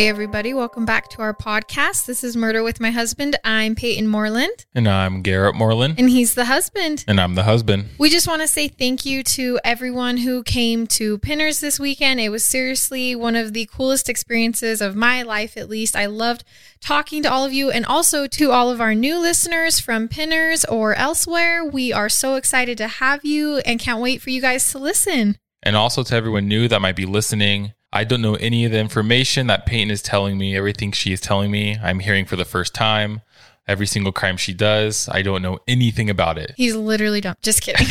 Hey, 0.00 0.08
everybody, 0.08 0.54
welcome 0.54 0.86
back 0.86 1.10
to 1.10 1.20
our 1.20 1.34
podcast. 1.34 2.06
This 2.06 2.24
is 2.24 2.34
Murder 2.34 2.62
with 2.62 2.80
My 2.80 2.90
Husband. 2.90 3.36
I'm 3.44 3.74
Peyton 3.74 4.08
Moreland, 4.08 4.64
And 4.74 4.88
I'm 4.88 5.20
Garrett 5.20 5.54
Moreland. 5.54 5.96
and 5.98 6.08
he's 6.08 6.32
the 6.32 6.46
husband. 6.46 7.04
And 7.06 7.20
I'm 7.20 7.34
the 7.34 7.42
husband. 7.42 7.90
We 7.98 8.08
just 8.08 8.26
want 8.26 8.40
to 8.40 8.48
say 8.48 8.66
thank 8.66 9.04
you 9.04 9.22
to 9.24 9.60
everyone 9.62 10.16
who 10.16 10.42
came 10.42 10.86
to 10.86 11.18
Pinners 11.18 11.60
this 11.60 11.78
weekend. 11.78 12.18
It 12.18 12.30
was 12.30 12.46
seriously 12.46 13.14
one 13.14 13.36
of 13.36 13.52
the 13.52 13.66
coolest 13.66 14.08
experiences 14.08 14.80
of 14.80 14.96
my 14.96 15.20
life, 15.20 15.58
at 15.58 15.68
least. 15.68 15.94
I 15.94 16.06
loved 16.06 16.44
talking 16.80 17.22
to 17.24 17.30
all 17.30 17.44
of 17.44 17.52
you 17.52 17.70
and 17.70 17.84
also 17.84 18.26
to 18.26 18.52
all 18.52 18.70
of 18.70 18.80
our 18.80 18.94
new 18.94 19.18
listeners 19.20 19.80
from 19.80 20.08
Pinners 20.08 20.64
or 20.64 20.94
elsewhere. 20.94 21.62
We 21.62 21.92
are 21.92 22.08
so 22.08 22.36
excited 22.36 22.78
to 22.78 22.88
have 22.88 23.22
you 23.22 23.58
and 23.66 23.78
can't 23.78 24.00
wait 24.00 24.22
for 24.22 24.30
you 24.30 24.40
guys 24.40 24.72
to 24.72 24.78
listen. 24.78 25.36
And 25.62 25.76
also 25.76 26.02
to 26.04 26.14
everyone 26.14 26.48
new 26.48 26.68
that 26.68 26.80
might 26.80 26.96
be 26.96 27.04
listening. 27.04 27.74
I 27.92 28.04
don't 28.04 28.22
know 28.22 28.34
any 28.36 28.64
of 28.64 28.72
the 28.72 28.78
information 28.78 29.48
that 29.48 29.66
Peyton 29.66 29.90
is 29.90 30.02
telling 30.02 30.38
me. 30.38 30.56
Everything 30.56 30.92
she 30.92 31.12
is 31.12 31.20
telling 31.20 31.50
me, 31.50 31.76
I'm 31.82 31.98
hearing 32.00 32.24
for 32.24 32.36
the 32.36 32.44
first 32.44 32.74
time. 32.74 33.22
Every 33.66 33.86
single 33.86 34.12
crime 34.12 34.36
she 34.36 34.52
does, 34.52 35.08
I 35.10 35.22
don't 35.22 35.42
know 35.42 35.58
anything 35.68 36.10
about 36.10 36.38
it. 36.38 36.54
He's 36.56 36.74
literally 36.74 37.20
dumb. 37.20 37.36
Just 37.42 37.62
kidding. 37.62 37.86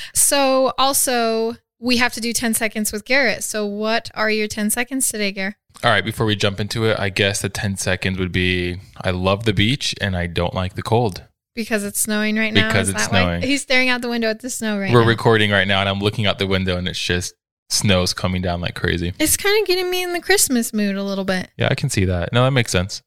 so, 0.14 0.72
also, 0.78 1.56
we 1.78 1.98
have 1.98 2.12
to 2.14 2.20
do 2.20 2.32
10 2.32 2.54
seconds 2.54 2.92
with 2.92 3.04
Garrett. 3.04 3.44
So, 3.44 3.66
what 3.66 4.10
are 4.14 4.30
your 4.30 4.48
10 4.48 4.70
seconds 4.70 5.08
today, 5.08 5.32
Garrett? 5.32 5.56
All 5.82 5.90
right, 5.90 6.04
before 6.04 6.24
we 6.24 6.36
jump 6.36 6.60
into 6.60 6.86
it, 6.86 6.98
I 6.98 7.10
guess 7.10 7.42
the 7.42 7.48
10 7.48 7.76
seconds 7.76 8.18
would 8.18 8.32
be 8.32 8.78
I 8.98 9.10
love 9.10 9.44
the 9.44 9.52
beach 9.52 9.94
and 10.00 10.16
I 10.16 10.26
don't 10.26 10.54
like 10.54 10.74
the 10.74 10.82
cold. 10.82 11.24
Because 11.54 11.84
it's 11.84 12.00
snowing 12.00 12.36
right 12.36 12.52
now. 12.52 12.68
Because 12.68 12.88
it's 12.88 13.02
that 13.02 13.12
why? 13.12 13.22
snowing. 13.22 13.42
He's 13.42 13.62
staring 13.62 13.88
out 13.88 14.00
the 14.00 14.08
window 14.08 14.28
at 14.28 14.40
the 14.40 14.50
snow 14.50 14.78
right 14.78 14.92
We're 14.92 15.02
now. 15.02 15.08
recording 15.08 15.50
right 15.50 15.68
now 15.68 15.80
and 15.80 15.88
I'm 15.88 16.00
looking 16.00 16.26
out 16.26 16.38
the 16.38 16.46
window 16.46 16.76
and 16.76 16.88
it's 16.88 16.98
just 16.98 17.34
snow's 17.68 18.12
coming 18.12 18.42
down 18.42 18.60
like 18.60 18.74
crazy. 18.74 19.12
it's 19.18 19.36
kind 19.36 19.60
of 19.60 19.66
getting 19.66 19.90
me 19.90 20.02
in 20.02 20.12
the 20.12 20.20
Christmas 20.20 20.72
mood 20.72 20.96
a 20.96 21.02
little 21.02 21.24
bit. 21.24 21.50
Yeah, 21.56 21.68
I 21.70 21.74
can 21.74 21.90
see 21.90 22.04
that. 22.04 22.32
No, 22.32 22.44
that 22.44 22.52
makes 22.52 22.72
sense. 22.72 23.02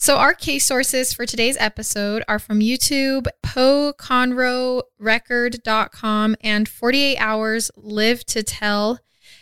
So, 0.00 0.16
our 0.16 0.32
case 0.32 0.64
sources 0.64 1.12
for 1.12 1.26
today's 1.26 1.56
episode 1.58 2.22
are 2.28 2.38
from 2.38 2.60
YouTube, 2.60 3.26
PoconoRecord.com, 3.44 6.36
and 6.40 6.68
48 6.68 7.16
Hours 7.16 7.72
Live 7.76 8.24
to 8.26 8.44
Tell. 8.44 9.00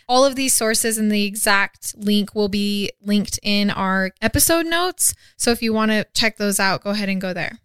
All 0.09 0.25
of 0.25 0.35
these 0.35 0.55
sources 0.55 0.97
and 0.97 1.11
the 1.11 1.25
exact 1.25 1.93
link 1.95 2.33
will 2.33 2.49
be 2.49 2.89
linked 2.99 3.39
in 3.43 3.69
our 3.69 4.09
episode 4.19 4.65
notes. 4.65 5.13
So, 5.37 5.51
if 5.51 5.61
you 5.61 5.73
want 5.73 5.91
to 5.91 6.07
check 6.15 6.37
those 6.37 6.59
out, 6.59 6.83
go 6.83 6.89
ahead 6.89 7.09
and 7.09 7.21
go 7.21 7.33
there. 7.33 7.59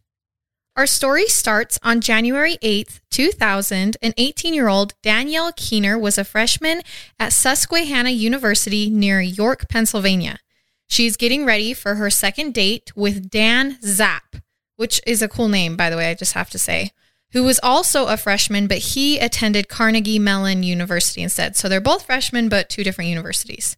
Our 0.74 0.86
story 0.86 1.26
starts 1.26 1.78
on 1.82 2.00
January 2.00 2.56
8th, 2.62 3.00
2000. 3.10 3.98
An 4.00 4.14
18 4.16 4.54
year 4.54 4.68
old 4.68 4.94
Danielle 5.02 5.52
Keener 5.54 5.98
was 5.98 6.16
a 6.16 6.24
freshman 6.24 6.80
at 7.18 7.34
Susquehanna 7.34 8.08
University 8.08 8.88
near 8.88 9.20
York, 9.20 9.68
Pennsylvania. 9.68 10.38
She's 10.86 11.18
getting 11.18 11.44
ready 11.44 11.74
for 11.74 11.96
her 11.96 12.08
second 12.08 12.54
date 12.54 12.90
with 12.96 13.28
Dan 13.28 13.78
Zapp, 13.82 14.36
which 14.76 14.98
is 15.06 15.20
a 15.20 15.28
cool 15.28 15.48
name, 15.48 15.76
by 15.76 15.90
the 15.90 15.96
way, 15.96 16.10
I 16.10 16.14
just 16.14 16.32
have 16.32 16.48
to 16.50 16.58
say, 16.58 16.92
who 17.32 17.42
was 17.42 17.60
also 17.62 18.06
a 18.06 18.16
freshman, 18.16 18.66
but 18.66 18.78
he 18.78 19.18
attended 19.18 19.68
Carnegie 19.68 20.18
Mellon 20.18 20.62
University 20.62 21.22
instead. 21.22 21.54
So 21.54 21.68
they're 21.68 21.82
both 21.82 22.06
freshmen, 22.06 22.48
but 22.48 22.70
two 22.70 22.82
different 22.82 23.10
universities. 23.10 23.76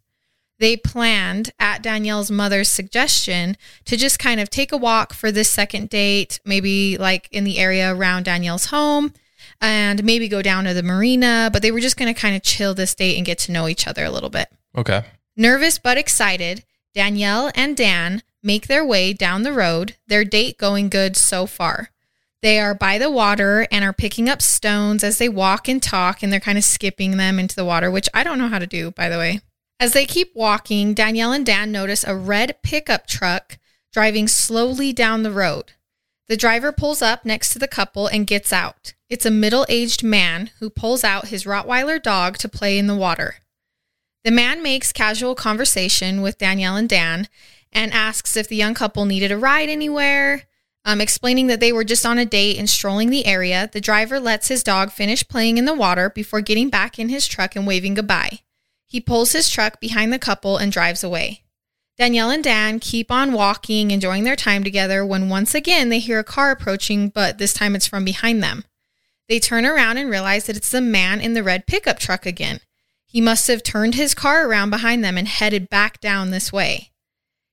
They 0.58 0.76
planned, 0.76 1.52
at 1.58 1.82
Danielle's 1.82 2.30
mother's 2.30 2.68
suggestion, 2.68 3.56
to 3.86 3.96
just 3.96 4.18
kind 4.18 4.40
of 4.40 4.50
take 4.50 4.72
a 4.72 4.76
walk 4.76 5.12
for 5.12 5.32
this 5.32 5.50
second 5.50 5.90
date, 5.90 6.40
maybe 6.44 6.96
like 6.96 7.28
in 7.32 7.44
the 7.44 7.58
area 7.58 7.94
around 7.94 8.24
Danielle's 8.24 8.66
home, 8.66 9.12
and 9.60 10.04
maybe 10.04 10.28
go 10.28 10.42
down 10.42 10.64
to 10.64 10.74
the 10.74 10.82
marina. 10.82 11.50
But 11.52 11.62
they 11.62 11.72
were 11.72 11.80
just 11.80 11.96
going 11.96 12.12
to 12.12 12.20
kind 12.20 12.36
of 12.36 12.42
chill 12.42 12.74
this 12.74 12.94
date 12.94 13.16
and 13.16 13.26
get 13.26 13.38
to 13.40 13.52
know 13.52 13.68
each 13.68 13.86
other 13.86 14.04
a 14.04 14.10
little 14.10 14.30
bit. 14.30 14.48
Okay. 14.76 15.04
Nervous 15.36 15.78
but 15.78 15.98
excited, 15.98 16.64
Danielle 16.94 17.50
and 17.56 17.76
Dan 17.76 18.22
make 18.42 18.68
their 18.68 18.84
way 18.84 19.12
down 19.12 19.42
the 19.42 19.52
road, 19.52 19.96
their 20.06 20.24
date 20.24 20.58
going 20.58 20.88
good 20.88 21.16
so 21.16 21.46
far. 21.46 21.90
They 22.42 22.60
are 22.60 22.74
by 22.74 22.98
the 22.98 23.10
water 23.10 23.66
and 23.72 23.84
are 23.84 23.94
picking 23.94 24.28
up 24.28 24.42
stones 24.42 25.02
as 25.02 25.18
they 25.18 25.28
walk 25.28 25.66
and 25.66 25.82
talk, 25.82 26.22
and 26.22 26.30
they're 26.30 26.38
kind 26.38 26.58
of 26.58 26.64
skipping 26.64 27.16
them 27.16 27.38
into 27.38 27.56
the 27.56 27.64
water, 27.64 27.90
which 27.90 28.08
I 28.12 28.22
don't 28.22 28.38
know 28.38 28.48
how 28.48 28.58
to 28.58 28.66
do, 28.66 28.90
by 28.90 29.08
the 29.08 29.18
way. 29.18 29.40
As 29.84 29.92
they 29.92 30.06
keep 30.06 30.34
walking, 30.34 30.94
Danielle 30.94 31.32
and 31.32 31.44
Dan 31.44 31.70
notice 31.70 32.04
a 32.04 32.16
red 32.16 32.56
pickup 32.62 33.06
truck 33.06 33.58
driving 33.92 34.26
slowly 34.26 34.94
down 34.94 35.22
the 35.22 35.30
road. 35.30 35.72
The 36.26 36.38
driver 36.38 36.72
pulls 36.72 37.02
up 37.02 37.26
next 37.26 37.50
to 37.50 37.58
the 37.58 37.68
couple 37.68 38.06
and 38.06 38.26
gets 38.26 38.50
out. 38.50 38.94
It's 39.10 39.26
a 39.26 39.30
middle 39.30 39.66
aged 39.68 40.02
man 40.02 40.52
who 40.58 40.70
pulls 40.70 41.04
out 41.04 41.28
his 41.28 41.44
Rottweiler 41.44 42.02
dog 42.02 42.38
to 42.38 42.48
play 42.48 42.78
in 42.78 42.86
the 42.86 42.96
water. 42.96 43.34
The 44.24 44.30
man 44.30 44.62
makes 44.62 44.90
casual 44.90 45.34
conversation 45.34 46.22
with 46.22 46.38
Danielle 46.38 46.76
and 46.76 46.88
Dan 46.88 47.28
and 47.70 47.92
asks 47.92 48.38
if 48.38 48.48
the 48.48 48.56
young 48.56 48.72
couple 48.72 49.04
needed 49.04 49.32
a 49.32 49.36
ride 49.36 49.68
anywhere. 49.68 50.44
Um, 50.86 51.02
explaining 51.02 51.48
that 51.48 51.60
they 51.60 51.74
were 51.74 51.84
just 51.84 52.06
on 52.06 52.16
a 52.16 52.24
date 52.24 52.56
and 52.56 52.70
strolling 52.70 53.10
the 53.10 53.26
area, 53.26 53.68
the 53.70 53.82
driver 53.82 54.18
lets 54.18 54.48
his 54.48 54.62
dog 54.62 54.92
finish 54.92 55.28
playing 55.28 55.58
in 55.58 55.66
the 55.66 55.74
water 55.74 56.08
before 56.08 56.40
getting 56.40 56.70
back 56.70 56.98
in 56.98 57.10
his 57.10 57.26
truck 57.26 57.54
and 57.54 57.66
waving 57.66 57.92
goodbye. 57.92 58.40
He 58.86 59.00
pulls 59.00 59.32
his 59.32 59.50
truck 59.50 59.80
behind 59.80 60.12
the 60.12 60.18
couple 60.18 60.56
and 60.56 60.70
drives 60.70 61.02
away. 61.02 61.42
Danielle 61.96 62.30
and 62.30 62.42
Dan 62.42 62.80
keep 62.80 63.10
on 63.10 63.32
walking, 63.32 63.90
enjoying 63.90 64.24
their 64.24 64.36
time 64.36 64.64
together 64.64 65.06
when 65.06 65.28
once 65.28 65.54
again 65.54 65.88
they 65.88 66.00
hear 66.00 66.18
a 66.18 66.24
car 66.24 66.50
approaching, 66.50 67.08
but 67.08 67.38
this 67.38 67.54
time 67.54 67.76
it's 67.76 67.86
from 67.86 68.04
behind 68.04 68.42
them. 68.42 68.64
They 69.28 69.38
turn 69.38 69.64
around 69.64 69.98
and 69.98 70.10
realize 70.10 70.46
that 70.46 70.56
it's 70.56 70.70
the 70.70 70.80
man 70.80 71.20
in 71.20 71.34
the 71.34 71.42
red 71.42 71.66
pickup 71.66 71.98
truck 71.98 72.26
again. 72.26 72.60
He 73.06 73.20
must 73.20 73.46
have 73.46 73.62
turned 73.62 73.94
his 73.94 74.12
car 74.12 74.46
around 74.48 74.70
behind 74.70 75.04
them 75.04 75.16
and 75.16 75.28
headed 75.28 75.70
back 75.70 76.00
down 76.00 76.30
this 76.30 76.52
way. 76.52 76.90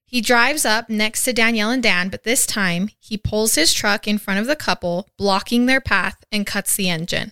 He 0.06 0.22
drives 0.22 0.66
up 0.66 0.90
next 0.90 1.24
to 1.24 1.34
Danielle 1.34 1.70
and 1.70 1.84
Dan, 1.84 2.10
but 2.10 2.24
this 2.24 2.46
time 2.46 2.90
he 3.00 3.18
pulls 3.18 3.56
his 3.56 3.74
truck 3.74 4.08
in 4.08 4.18
front 4.18 4.40
of 4.40 4.48
the 4.48 4.56
couple, 4.56 5.08
blocking 5.18 5.68
their 5.68 5.80
path 5.80 6.24
and 6.32 6.46
cuts 6.48 6.76
the 6.76 6.90
engine. 6.90 7.32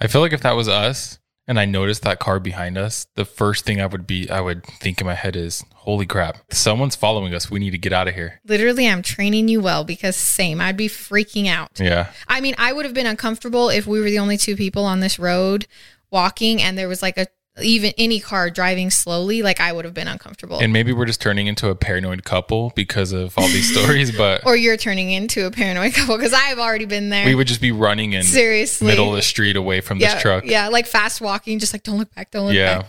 I 0.00 0.08
feel 0.08 0.20
like 0.20 0.32
if 0.32 0.42
that 0.42 0.56
was 0.56 0.68
us 0.68 1.17
and 1.48 1.58
I 1.58 1.64
noticed 1.64 2.02
that 2.02 2.20
car 2.20 2.38
behind 2.38 2.78
us, 2.78 3.06
the 3.16 3.24
first 3.24 3.64
thing 3.64 3.80
I 3.80 3.86
would 3.86 4.06
be 4.06 4.30
I 4.30 4.40
would 4.40 4.64
think 4.64 5.00
in 5.00 5.06
my 5.06 5.14
head 5.14 5.34
is, 5.34 5.64
"Holy 5.74 6.06
crap. 6.06 6.38
Someone's 6.50 6.94
following 6.94 7.34
us. 7.34 7.50
We 7.50 7.58
need 7.58 7.70
to 7.70 7.78
get 7.78 7.92
out 7.92 8.06
of 8.06 8.14
here." 8.14 8.40
Literally, 8.46 8.86
I'm 8.86 9.02
training 9.02 9.48
you 9.48 9.60
well 9.60 9.82
because 9.82 10.14
same, 10.14 10.60
I'd 10.60 10.76
be 10.76 10.88
freaking 10.88 11.48
out. 11.48 11.70
Yeah. 11.80 12.08
I 12.28 12.40
mean, 12.40 12.54
I 12.58 12.72
would 12.72 12.84
have 12.84 12.94
been 12.94 13.06
uncomfortable 13.06 13.70
if 13.70 13.86
we 13.86 13.98
were 13.98 14.10
the 14.10 14.18
only 14.18 14.36
two 14.36 14.54
people 14.54 14.84
on 14.84 15.00
this 15.00 15.18
road 15.18 15.66
walking 16.10 16.62
and 16.62 16.78
there 16.78 16.88
was 16.88 17.02
like 17.02 17.18
a 17.18 17.26
even 17.62 17.92
any 17.98 18.20
car 18.20 18.50
driving 18.50 18.90
slowly, 18.90 19.42
like 19.42 19.60
I 19.60 19.72
would 19.72 19.84
have 19.84 19.94
been 19.94 20.08
uncomfortable. 20.08 20.58
And 20.58 20.72
maybe 20.72 20.92
we're 20.92 21.06
just 21.06 21.20
turning 21.20 21.46
into 21.46 21.68
a 21.68 21.74
paranoid 21.74 22.24
couple 22.24 22.72
because 22.74 23.12
of 23.12 23.36
all 23.38 23.46
these 23.48 23.70
stories, 23.72 24.16
but 24.16 24.42
or 24.46 24.56
you're 24.56 24.76
turning 24.76 25.10
into 25.10 25.46
a 25.46 25.50
paranoid 25.50 25.94
couple 25.94 26.16
because 26.16 26.32
I've 26.32 26.58
already 26.58 26.84
been 26.84 27.08
there. 27.10 27.24
we 27.26 27.34
would 27.34 27.46
just 27.46 27.60
be 27.60 27.72
running 27.72 28.12
in 28.12 28.22
Seriously. 28.22 28.86
middle 28.86 29.10
of 29.10 29.16
the 29.16 29.22
street 29.22 29.56
away 29.56 29.80
from 29.80 29.98
yeah, 29.98 30.14
this 30.14 30.22
truck. 30.22 30.44
Yeah, 30.44 30.68
like 30.68 30.86
fast 30.86 31.20
walking, 31.20 31.58
just 31.58 31.72
like 31.72 31.82
don't 31.82 31.98
look 31.98 32.14
back, 32.14 32.30
don't 32.30 32.46
look 32.46 32.54
Yeah. 32.54 32.78
back. 32.82 32.86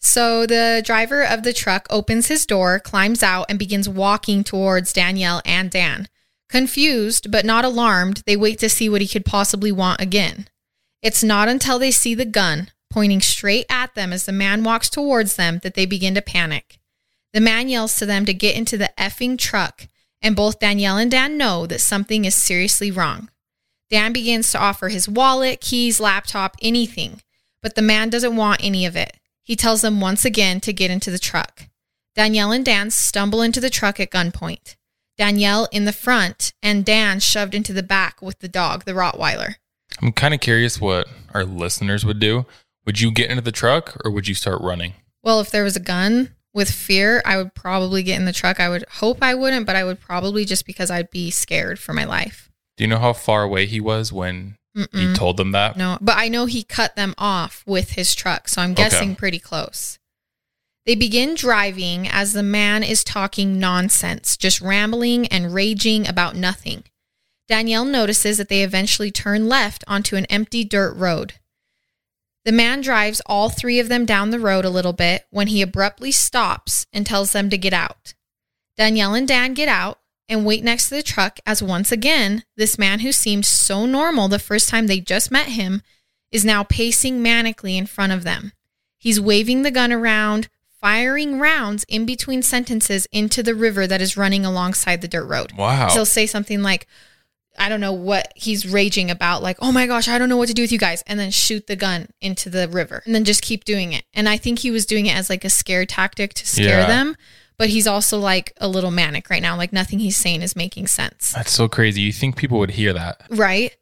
So 0.00 0.46
the 0.46 0.82
driver 0.84 1.24
of 1.24 1.42
the 1.42 1.52
truck 1.52 1.86
opens 1.90 2.28
his 2.28 2.46
door, 2.46 2.78
climbs 2.78 3.22
out, 3.22 3.46
and 3.48 3.58
begins 3.58 3.88
walking 3.88 4.44
towards 4.44 4.92
Danielle 4.92 5.42
and 5.44 5.70
Dan. 5.70 6.08
Confused 6.48 7.30
but 7.30 7.44
not 7.44 7.64
alarmed, 7.64 8.22
they 8.24 8.36
wait 8.36 8.58
to 8.60 8.68
see 8.68 8.88
what 8.88 9.00
he 9.00 9.08
could 9.08 9.24
possibly 9.24 9.72
want 9.72 10.00
again. 10.00 10.48
It's 11.02 11.24
not 11.24 11.48
until 11.48 11.78
they 11.78 11.90
see 11.90 12.14
the 12.14 12.24
gun 12.24 12.70
pointing 12.96 13.20
straight 13.20 13.66
at 13.68 13.94
them 13.94 14.10
as 14.10 14.24
the 14.24 14.32
man 14.32 14.64
walks 14.64 14.88
towards 14.88 15.36
them 15.36 15.58
that 15.62 15.74
they 15.74 15.84
begin 15.84 16.14
to 16.14 16.22
panic. 16.22 16.78
The 17.34 17.42
man 17.42 17.68
yells 17.68 17.96
to 17.96 18.06
them 18.06 18.24
to 18.24 18.32
get 18.32 18.56
into 18.56 18.78
the 18.78 18.90
effing 18.96 19.36
truck, 19.36 19.86
and 20.22 20.34
both 20.34 20.60
Danielle 20.60 20.96
and 20.96 21.10
Dan 21.10 21.36
know 21.36 21.66
that 21.66 21.82
something 21.82 22.24
is 22.24 22.34
seriously 22.34 22.90
wrong. 22.90 23.28
Dan 23.90 24.14
begins 24.14 24.50
to 24.50 24.58
offer 24.58 24.88
his 24.88 25.10
wallet, 25.10 25.60
keys, 25.60 26.00
laptop, 26.00 26.56
anything, 26.62 27.20
but 27.60 27.74
the 27.74 27.82
man 27.82 28.08
doesn't 28.08 28.34
want 28.34 28.64
any 28.64 28.86
of 28.86 28.96
it. 28.96 29.18
He 29.42 29.56
tells 29.56 29.82
them 29.82 30.00
once 30.00 30.24
again 30.24 30.58
to 30.62 30.72
get 30.72 30.90
into 30.90 31.10
the 31.10 31.18
truck. 31.18 31.68
Danielle 32.14 32.50
and 32.50 32.64
Dan 32.64 32.90
stumble 32.90 33.42
into 33.42 33.60
the 33.60 33.68
truck 33.68 34.00
at 34.00 34.10
gunpoint. 34.10 34.74
Danielle 35.18 35.68
in 35.70 35.84
the 35.84 35.92
front 35.92 36.54
and 36.62 36.82
Dan 36.82 37.20
shoved 37.20 37.54
into 37.54 37.74
the 37.74 37.82
back 37.82 38.22
with 38.22 38.38
the 38.38 38.48
dog, 38.48 38.86
the 38.86 38.92
Rottweiler. 38.92 39.56
I'm 40.00 40.12
kind 40.12 40.32
of 40.32 40.40
curious 40.40 40.80
what 40.80 41.06
our 41.34 41.44
listeners 41.44 42.06
would 42.06 42.20
do. 42.20 42.46
Would 42.86 43.00
you 43.00 43.10
get 43.10 43.28
into 43.30 43.42
the 43.42 43.52
truck 43.52 44.00
or 44.04 44.10
would 44.10 44.28
you 44.28 44.34
start 44.34 44.60
running? 44.62 44.94
Well, 45.22 45.40
if 45.40 45.50
there 45.50 45.64
was 45.64 45.76
a 45.76 45.80
gun 45.80 46.34
with 46.54 46.70
fear, 46.70 47.20
I 47.24 47.36
would 47.36 47.54
probably 47.54 48.02
get 48.02 48.18
in 48.18 48.24
the 48.24 48.32
truck. 48.32 48.60
I 48.60 48.68
would 48.68 48.84
hope 48.88 49.18
I 49.22 49.34
wouldn't, 49.34 49.66
but 49.66 49.76
I 49.76 49.84
would 49.84 50.00
probably 50.00 50.44
just 50.44 50.64
because 50.64 50.90
I'd 50.90 51.10
be 51.10 51.30
scared 51.30 51.78
for 51.78 51.92
my 51.92 52.04
life. 52.04 52.50
Do 52.76 52.84
you 52.84 52.88
know 52.88 52.98
how 52.98 53.12
far 53.12 53.42
away 53.42 53.66
he 53.66 53.80
was 53.80 54.12
when 54.12 54.56
he 54.74 54.82
Mm-mm. 54.84 55.14
told 55.16 55.36
them 55.36 55.52
that? 55.52 55.76
No, 55.76 55.98
but 56.00 56.16
I 56.16 56.28
know 56.28 56.46
he 56.46 56.62
cut 56.62 56.94
them 56.96 57.14
off 57.18 57.64
with 57.66 57.92
his 57.92 58.14
truck, 58.14 58.48
so 58.48 58.62
I'm 58.62 58.72
Okay. 58.72 58.84
guessing 58.84 59.16
pretty 59.16 59.38
close. 59.38 59.98
They 60.84 60.94
begin 60.94 61.34
driving 61.34 62.06
as 62.06 62.32
the 62.32 62.44
man 62.44 62.84
is 62.84 63.02
talking 63.02 63.58
nonsense, 63.58 64.36
just 64.36 64.60
rambling 64.60 65.26
and 65.26 65.52
raging 65.52 66.06
about 66.06 66.36
nothing. 66.36 66.84
Danielle 67.48 67.84
notices 67.84 68.38
that 68.38 68.48
they 68.48 68.62
eventually 68.62 69.10
turn 69.10 69.48
left 69.48 69.82
onto 69.88 70.14
an 70.14 70.26
empty 70.26 70.62
dirt 70.62 70.94
road. 70.94 71.34
The 72.46 72.52
man 72.52 72.80
drives 72.80 73.20
all 73.26 73.50
three 73.50 73.80
of 73.80 73.88
them 73.88 74.06
down 74.06 74.30
the 74.30 74.38
road 74.38 74.64
a 74.64 74.70
little 74.70 74.92
bit 74.92 75.26
when 75.30 75.48
he 75.48 75.62
abruptly 75.62 76.12
stops 76.12 76.86
and 76.92 77.04
tells 77.04 77.32
them 77.32 77.50
to 77.50 77.58
get 77.58 77.72
out. 77.72 78.14
Danielle 78.76 79.14
and 79.14 79.26
Dan 79.26 79.52
get 79.52 79.68
out 79.68 79.98
and 80.28 80.46
wait 80.46 80.62
next 80.62 80.88
to 80.88 80.94
the 80.94 81.02
truck 81.02 81.40
as 81.44 81.60
once 81.60 81.90
again, 81.90 82.44
this 82.56 82.78
man 82.78 83.00
who 83.00 83.10
seemed 83.10 83.44
so 83.44 83.84
normal 83.84 84.28
the 84.28 84.38
first 84.38 84.68
time 84.68 84.86
they 84.86 85.00
just 85.00 85.28
met 85.28 85.48
him 85.48 85.82
is 86.30 86.44
now 86.44 86.62
pacing 86.62 87.18
manically 87.18 87.76
in 87.76 87.84
front 87.84 88.12
of 88.12 88.22
them. 88.22 88.52
He's 88.96 89.20
waving 89.20 89.62
the 89.62 89.72
gun 89.72 89.92
around, 89.92 90.48
firing 90.80 91.40
rounds 91.40 91.84
in 91.88 92.06
between 92.06 92.42
sentences 92.42 93.08
into 93.10 93.42
the 93.42 93.56
river 93.56 93.88
that 93.88 94.00
is 94.00 94.16
running 94.16 94.46
alongside 94.46 95.00
the 95.00 95.08
dirt 95.08 95.26
road. 95.26 95.50
Wow. 95.58 95.88
So 95.88 95.94
he'll 95.94 96.06
say 96.06 96.26
something 96.26 96.62
like, 96.62 96.86
I 97.58 97.68
don't 97.68 97.80
know 97.80 97.92
what 97.92 98.32
he's 98.36 98.66
raging 98.66 99.10
about, 99.10 99.42
like, 99.42 99.56
oh 99.60 99.72
my 99.72 99.86
gosh, 99.86 100.08
I 100.08 100.18
don't 100.18 100.28
know 100.28 100.36
what 100.36 100.48
to 100.48 100.54
do 100.54 100.62
with 100.62 100.72
you 100.72 100.78
guys, 100.78 101.02
and 101.06 101.18
then 101.18 101.30
shoot 101.30 101.66
the 101.66 101.76
gun 101.76 102.08
into 102.20 102.50
the 102.50 102.68
river 102.68 103.02
and 103.06 103.14
then 103.14 103.24
just 103.24 103.42
keep 103.42 103.64
doing 103.64 103.92
it. 103.92 104.04
And 104.14 104.28
I 104.28 104.36
think 104.36 104.60
he 104.60 104.70
was 104.70 104.86
doing 104.86 105.06
it 105.06 105.16
as 105.16 105.28
like 105.30 105.44
a 105.44 105.50
scare 105.50 105.86
tactic 105.86 106.34
to 106.34 106.46
scare 106.46 106.80
Yeah. 106.80 106.86
them, 106.86 107.16
but 107.58 107.68
he's 107.70 107.86
also 107.86 108.18
like 108.18 108.52
a 108.58 108.68
little 108.68 108.90
manic 108.90 109.30
right 109.30 109.42
now. 109.42 109.56
Like 109.56 109.72
nothing 109.72 109.98
he's 109.98 110.16
saying 110.16 110.42
is 110.42 110.54
making 110.56 110.86
sense. 110.88 111.32
That's 111.32 111.52
so 111.52 111.68
crazy. 111.68 112.00
You 112.02 112.12
think 112.12 112.36
people 112.36 112.58
would 112.58 112.72
hear 112.72 112.92
that? 112.92 113.22
Right? 113.30 113.74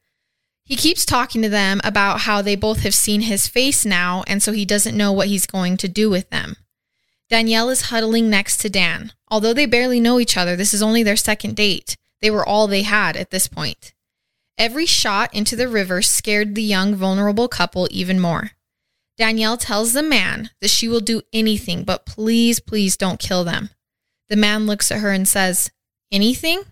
He 0.65 0.77
keeps 0.77 1.05
talking 1.05 1.43
to 1.43 1.49
them 1.51 1.81
about 1.85 2.21
how 2.21 2.41
they 2.41 2.57
both 2.57 2.81
have 2.85 2.95
seen 2.95 3.21
his 3.23 3.47
face 3.47 3.85
now, 3.85 4.25
and 4.27 4.43
so 4.43 4.53
he 4.53 4.65
doesn't 4.65 4.97
know 4.97 5.13
what 5.13 5.29
he's 5.29 5.47
going 5.47 5.77
to 5.79 5.89
do 5.89 6.09
with 6.09 6.31
them. 6.31 6.57
Danielle 7.29 7.69
is 7.71 7.83
huddling 7.83 8.31
next 8.31 8.59
to 8.59 8.71
Dan. 8.71 9.13
Although 9.29 9.53
they 9.53 9.67
barely 9.67 9.99
know 10.01 10.21
each 10.21 10.37
other, 10.37 10.57
this 10.57 10.73
is 10.73 10.83
only 10.83 11.03
their 11.03 11.17
second 11.17 11.57
date. 11.57 11.97
They 12.25 12.31
were 12.31 12.49
all 12.49 12.67
they 12.67 12.85
had 12.85 13.19
at 13.19 13.31
this 13.31 13.49
point. 13.49 13.93
Every 14.57 14.87
shot 14.87 15.35
into 15.35 15.57
the 15.57 15.69
river 15.69 16.01
scared 16.01 16.55
the 16.55 16.63
young, 16.63 16.95
vulnerable 16.95 17.49
couple 17.49 17.87
even 17.91 18.19
more. 18.19 18.53
Danielle 19.19 19.59
tells 19.59 19.93
the 19.93 20.03
man 20.03 20.49
that 20.63 20.71
she 20.71 20.89
will 20.89 21.01
do 21.01 21.21
anything, 21.35 21.85
but 21.85 22.07
please, 22.07 22.61
please 22.61 22.97
don't 22.97 23.21
kill 23.21 23.45
them. 23.45 23.69
The 24.31 24.37
man 24.37 24.65
looks 24.65 24.91
at 24.91 25.01
her 25.01 25.13
and 25.13 25.29
says, 25.29 25.71
Anything? 26.11 26.63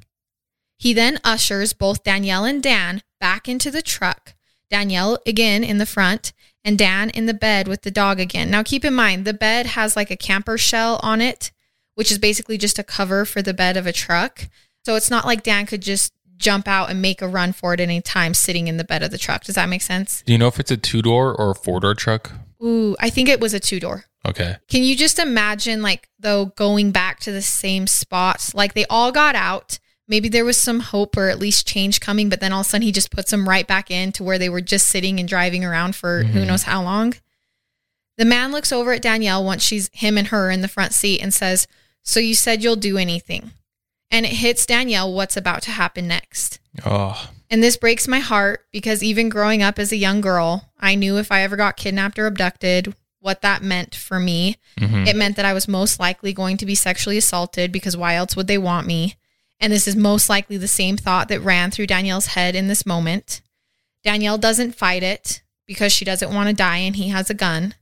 He 0.79 0.95
then 0.95 1.21
ushers 1.23 1.75
both 1.75 2.03
Danielle 2.03 2.47
and 2.47 2.63
Dan 2.63 3.03
back 3.21 3.47
into 3.47 3.71
the 3.71 3.83
truck. 3.83 4.35
Danielle 4.71 5.19
again 5.27 5.63
in 5.63 5.77
the 5.77 5.85
front 5.85 6.33
and 6.65 6.79
Dan 6.79 7.11
in 7.11 7.27
the 7.27 7.35
bed 7.35 7.69
with 7.69 7.83
the 7.83 7.91
dog 7.91 8.19
again. 8.19 8.51
Now 8.51 8.63
keep 8.63 8.87
in 8.87 8.95
mind, 8.95 9.27
the 9.27 9.35
bed 9.35 9.67
has 9.67 9.97
like 9.97 10.11
a 10.11 10.17
camper 10.17 10.57
shell 10.57 10.99
on 11.03 11.21
it, 11.21 11.53
which 11.95 12.11
is 12.11 12.17
basically 12.17 12.57
just 12.57 12.79
a 12.79 12.83
cover 12.83 13.27
for 13.27 13.43
the 13.43 13.53
bed 13.53 13.77
of 13.77 13.87
a 13.87 13.93
truck. 13.93 14.49
So 14.85 14.97
it's 14.97 15.11
not 15.11 15.25
like 15.25 15.43
Dan 15.43 15.67
could 15.67 15.83
just 15.83 16.13
jump 16.37 16.67
out 16.67 16.91
and 16.91 17.01
make 17.01 17.23
a 17.23 17.29
run 17.29 17.53
for 17.53 17.73
it 17.73 17.81
at 17.81 17.85
any 17.85 18.01
time 18.01 18.35
sitting 18.35 18.69
in 18.69 18.77
the 18.77 18.85
bed 18.85 19.03
of 19.03 19.11
the 19.11 19.19
truck. 19.19 19.45
Does 19.45 19.55
that 19.55 19.69
make 19.69 19.83
sense? 19.83 20.23
Do 20.27 20.33
you 20.33 20.39
know 20.39 20.49
if 20.49 20.59
it's 20.59 20.71
a 20.71 20.77
two 20.77 21.03
door 21.03 21.35
or 21.35 21.53
a 21.53 21.55
four 21.55 21.81
door 21.81 21.95
truck? 21.95 22.33
Ooh, 22.63 22.97
I 23.01 23.11
think 23.11 23.29
it 23.29 23.41
was 23.41 23.55
a 23.55 23.61
two 23.61 23.81
door. 23.81 24.05
Okay. 24.27 24.57
Can 24.69 24.85
you 24.85 24.97
just 24.97 25.19
imagine, 25.19 25.83
like, 25.83 26.09
though, 26.19 26.47
going 26.47 26.93
back 26.93 27.19
to 27.21 27.33
the 27.33 27.43
same 27.43 27.87
spot? 27.87 28.51
Like, 28.55 28.75
they 28.75 28.85
all 28.87 29.11
got 29.11 29.35
out. 29.35 29.81
Maybe 30.07 30.29
there 30.29 30.45
was 30.45 30.61
some 30.61 30.81
hope 30.81 31.17
or 31.17 31.29
at 31.29 31.39
least 31.39 31.67
change 31.67 32.01
coming, 32.01 32.29
but 32.29 32.41
then 32.41 32.53
all 32.53 32.61
of 32.61 32.67
a 32.67 32.69
sudden 32.69 32.85
he 32.85 32.93
just 32.93 33.11
puts 33.11 33.31
them 33.31 33.49
right 33.49 33.67
back 33.67 33.91
in 33.91 34.13
to 34.13 34.25
where 34.25 34.39
they 34.39 34.49
were 34.49 34.61
just 34.61 34.89
sitting 34.89 35.19
and 35.19 35.29
driving 35.29 35.65
around 35.65 35.97
for 35.97 36.23
who 36.23 36.41
mm-hmm. 36.41 36.49
knows 36.49 36.65
how 36.65 36.83
long. 36.83 37.15
The 38.19 38.25
man 38.25 38.53
looks 38.53 38.73
over 38.73 38.93
at 38.93 39.03
Danielle 39.03 39.45
once 39.45 39.63
she's 39.63 39.89
him 39.93 40.19
and 40.19 40.29
her 40.29 40.51
in 40.51 40.61
the 40.61 40.69
front 40.69 40.93
seat 40.93 41.21
and 41.23 41.33
says, 41.33 41.67
So 42.03 42.21
you 42.21 42.35
said 42.35 42.63
you'll 42.63 42.77
do 42.77 42.99
anything. 42.99 43.53
And 44.13 44.25
it 44.25 44.33
hits 44.35 44.67
Danielle 44.67 45.13
what's 45.13 45.37
about 45.37 45.63
to 45.63 45.71
happen 45.73 46.07
next. 46.07 46.61
Oh, 46.85 47.31
And 47.51 47.63
this 47.63 47.77
breaks 47.77 48.07
my 48.07 48.21
heart 48.21 48.67
because 48.71 49.03
even 49.03 49.29
growing 49.29 49.63
up 49.63 49.79
as 49.79 49.91
a 49.91 49.97
young 49.97 50.21
girl, 50.21 50.71
I 50.79 50.95
knew 50.95 51.17
if 51.19 51.33
I 51.33 51.43
ever 51.43 51.57
got 51.57 51.77
kidnapped 51.77 52.19
or 52.19 52.27
abducted, 52.27 52.95
what 53.21 53.41
that 53.43 53.63
meant 53.63 53.95
for 53.95 54.21
me. 54.21 54.57
mhm. 54.79 55.07
It 55.07 55.17
meant 55.17 55.37
that 55.37 55.45
I 55.45 55.53
was 55.53 55.67
most 55.69 55.99
likely 55.99 56.33
going 56.33 56.57
to 56.59 56.67
be 56.67 56.75
sexually 56.75 57.17
assaulted 57.19 57.73
because 57.73 57.97
why 57.97 58.15
else 58.15 58.37
would 58.37 58.47
they 58.49 58.59
want 58.59 58.87
me? 58.87 59.17
And 59.61 59.73
this 59.73 59.87
is 59.89 59.97
most 59.97 60.29
likely 60.29 60.57
the 60.57 60.69
same 60.69 60.97
thought 60.97 61.29
that 61.29 61.41
ran 61.41 61.71
through 61.71 61.87
Danielle's 61.87 62.27
head 62.27 62.55
in 62.55 62.69
this 62.69 62.85
moment. 62.85 63.41
Danielle 64.05 64.39
doesn't 64.39 64.75
fight 64.75 65.03
it 65.03 65.43
because 65.67 65.93
she 65.93 66.05
doesn't 66.05 66.35
want 66.35 66.49
to 66.49 66.55
die 66.55 66.79
and 66.79 66.97
he 66.97 67.09
has 67.09 67.31
a 67.31 67.35
gun. 67.35 67.75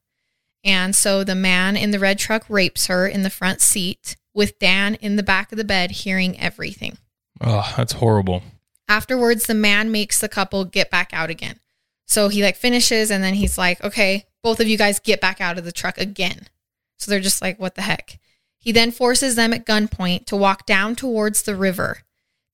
And 0.63 0.95
so 0.95 1.25
the 1.25 1.35
man 1.35 1.77
in 1.77 1.91
the 1.91 1.99
red 1.99 2.19
truck 2.19 2.45
rapes 2.51 2.87
her 2.87 3.07
in 3.09 3.23
the 3.23 3.31
front 3.31 3.63
seat 3.63 4.17
with 4.41 4.59
Dan 4.59 4.95
in 4.95 5.17
the 5.17 5.23
back 5.23 5.53
of 5.53 5.59
the 5.59 5.65
bed 5.65 5.91
hearing 5.91 6.41
everything. 6.41 6.97
oh, 7.43 7.75
that's 7.77 7.93
horrible. 7.93 8.43
Afterwards, 8.89 9.45
the 9.45 9.53
man 9.53 9.93
makes 9.93 10.19
the 10.19 10.31
couple 10.31 10.65
get 10.65 10.91
back 10.91 11.11
out 11.13 11.29
again. 11.29 11.61
So 12.07 12.29
he 12.29 12.43
like 12.43 12.57
finishes 12.57 13.11
and 13.11 13.23
then 13.23 13.35
he's 13.35 13.59
like, 13.59 13.85
okay, 13.85 14.25
both 14.43 14.59
of 14.59 14.67
you 14.67 14.79
guys 14.79 14.99
get 14.99 15.21
back 15.21 15.43
out 15.43 15.59
of 15.59 15.67
the 15.67 15.73
truck 15.73 15.99
again. 15.99 16.49
So 16.97 17.11
they're 17.11 17.21
just 17.21 17.43
like, 17.43 17.61
what 17.61 17.75
the 17.75 17.83
heck? 17.83 18.19
He 18.57 18.73
then 18.73 18.93
forces 18.93 19.35
them 19.35 19.53
at 19.53 19.67
gunpoint 19.67 20.25
to 20.27 20.39
walk 20.39 20.65
down 20.65 20.97
towards 20.97 21.43
the 21.43 21.55
river. 21.55 21.99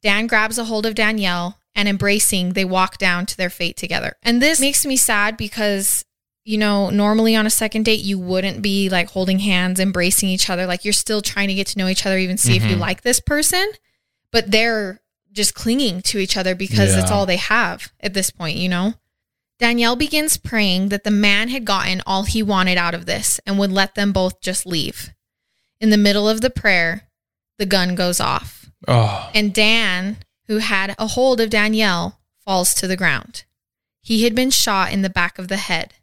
Dan 0.03 0.27
grabs 0.27 0.59
a 0.59 0.65
hold 0.65 0.87
of 0.87 0.97
Danielle 0.97 1.61
and 1.77 1.89
embracing, 1.89 2.55
they 2.55 2.65
walk 2.65 2.99
down 2.99 3.27
to 3.27 3.37
their 3.37 3.49
fate 3.49 3.77
together. 3.77 4.15
And 4.25 4.43
this 4.43 4.59
makes 4.59 4.85
me 4.85 4.97
sad 4.97 5.37
because, 5.37 6.05
you 6.47 6.57
know, 6.57 6.91
normally 6.91 7.35
on 7.35 7.45
a 7.45 7.51
second 7.51 7.85
date, 7.85 8.01
you 8.05 8.19
wouldn't 8.21 8.63
be 8.63 8.89
like 8.89 9.11
holding 9.11 9.41
hands, 9.41 9.81
embracing 9.81 10.29
each 10.29 10.49
other. 10.49 10.65
Like 10.65 10.85
you're 10.85 10.93
still 10.93 11.21
trying 11.21 11.49
to 11.49 11.55
get 11.55 11.67
to 11.69 11.79
know 11.79 11.89
each 11.89 12.07
other, 12.07 12.17
even 12.17 12.39
see 12.39 12.57
if 12.57 12.63
you 12.65 12.77
Mhm. 12.77 12.81
like 12.81 13.03
this 13.03 13.19
person. 13.19 13.67
But 14.31 14.53
they're 14.53 15.01
just 15.33 15.55
clinging 15.55 16.03
to 16.03 16.19
each 16.19 16.37
other 16.37 16.55
because 16.55 16.95
it's 16.95 17.11
all 17.11 17.27
they 17.27 17.37
have 17.37 17.91
at 18.01 18.15
this 18.15 18.31
point, 18.31 18.57
you 18.59 18.69
know? 18.69 18.95
Danielle 19.59 19.97
begins 19.97 20.37
praying 20.37 20.91
that 20.91 21.03
the 21.03 21.11
man 21.11 21.49
had 21.49 21.65
gotten 21.65 22.01
all 22.07 22.23
he 22.23 22.43
wanted 22.45 22.79
out 22.79 22.95
of 22.95 23.07
this 23.07 23.41
and 23.45 23.59
would 23.59 23.73
let 23.73 23.97
them 23.97 24.13
both 24.13 24.41
just 24.41 24.67
leave. 24.67 25.11
In 25.81 25.91
the 25.91 25.97
middle 25.99 26.29
of 26.29 26.43
the 26.43 26.51
prayer, 26.51 27.09
the 27.59 27.67
gun 27.67 27.95
goes 27.97 28.21
off, 28.21 28.71
Oh, 28.87 29.31
and 29.35 29.53
Dan, 29.53 30.19
who 30.47 30.59
had 30.59 30.95
a 30.97 31.09
hold 31.09 31.41
of 31.41 31.51
Danielle, 31.51 32.21
falls 32.45 32.73
to 32.75 32.87
the 32.87 32.97
ground. 32.97 33.45
He 34.01 34.23
had 34.23 34.35
been 34.35 34.51
shot 34.53 34.93
in 34.93 35.03
the 35.03 35.11
back 35.11 35.39
of 35.41 35.49
the 35.49 35.57
head. 35.57 35.95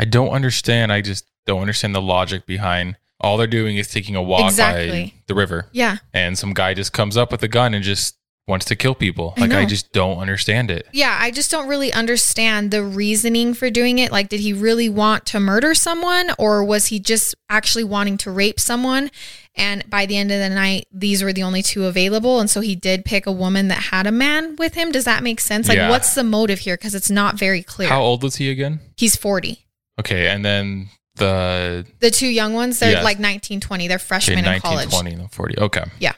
I 0.00 0.04
don't 0.06 0.30
understand. 0.30 0.90
I 0.92 1.00
just 1.02 1.24
don't 1.46 1.60
understand 1.60 1.94
the 1.94 2.00
logic 2.02 2.46
behind 2.46 2.96
all 3.20 3.36
they're 3.36 3.46
doing 3.46 3.76
is 3.76 3.88
taking 3.88 4.16
a 4.16 4.22
walk 4.22 4.56
by 4.56 5.12
the 5.26 5.34
river 5.34 5.66
Yeah. 5.72 5.98
and 6.14 6.38
some 6.38 6.54
guy 6.54 6.72
just 6.72 6.92
comes 6.94 7.18
up 7.18 7.30
with 7.30 7.42
a 7.42 7.48
gun 7.48 7.74
and 7.74 7.84
just 7.84 8.16
wants 8.48 8.64
to 8.66 8.74
kill 8.74 8.94
people. 8.94 9.34
Like 9.36 9.52
I 9.52 9.62
know. 9.62 9.66
just 9.68 9.92
don't 9.92 10.18
understand 10.18 10.70
it. 10.70 10.88
Yeah, 10.92 11.16
I 11.20 11.30
just 11.30 11.50
don't 11.50 11.68
really 11.68 11.92
understand 11.92 12.70
the 12.70 12.82
reasoning 12.82 13.52
for 13.54 13.68
doing 13.70 13.98
it. 13.98 14.10
Like, 14.10 14.28
did 14.30 14.40
he 14.40 14.52
really 14.54 14.88
want 14.88 15.26
to 15.26 15.38
murder 15.38 15.74
someone 15.74 16.30
or 16.38 16.64
was 16.64 16.86
he 16.86 16.98
just 16.98 17.34
actually 17.50 17.84
wanting 17.84 18.16
to 18.18 18.30
rape 18.30 18.58
someone? 18.58 19.10
And 19.54 19.88
by 19.88 20.06
the 20.06 20.16
end 20.16 20.32
of 20.32 20.38
the 20.40 20.48
night, 20.48 20.86
these 20.90 21.22
were 21.22 21.32
the 21.34 21.42
only 21.42 21.62
two 21.62 21.84
available. 21.84 22.40
And 22.40 22.48
so 22.50 22.60
he 22.60 22.74
did 22.74 23.04
pick 23.04 23.26
a 23.26 23.32
woman 23.32 23.68
that 23.68 23.82
had 23.92 24.06
a 24.06 24.12
man 24.12 24.56
with 24.56 24.74
him. 24.74 24.90
Does 24.90 25.04
that 25.04 25.22
make 25.22 25.40
sense? 25.40 25.68
Like, 25.68 25.76
Yeah. 25.76 25.90
what's 25.90 26.14
the 26.14 26.24
motive 26.24 26.60
here? 26.60 26.76
Because 26.76 26.94
it's 26.94 27.10
not 27.10 27.38
very 27.38 27.62
clear. 27.62 27.88
How 27.90 28.00
old 28.02 28.22
was 28.22 28.36
he 28.36 28.50
again? 28.50 28.80
He's 28.96 29.14
40. 29.14 29.66
Okay, 30.00 30.28
and 30.28 30.44
then 30.44 30.88
the 31.16 31.86
The 32.00 32.10
two 32.10 32.26
young 32.28 32.54
ones, 32.54 32.78
they're 32.78 32.92
Yes. 32.92 33.04
like 33.04 33.18
19, 33.18 33.60
20. 33.60 33.88
They're 33.88 33.96
okay, 33.96 34.04
freshmen 34.04 34.44
in 34.44 34.60
college. 34.60 34.90
20, 34.90 35.12
and 35.12 35.30
40. 35.32 35.58
Okay. 35.58 35.84
Yeah. 35.98 36.14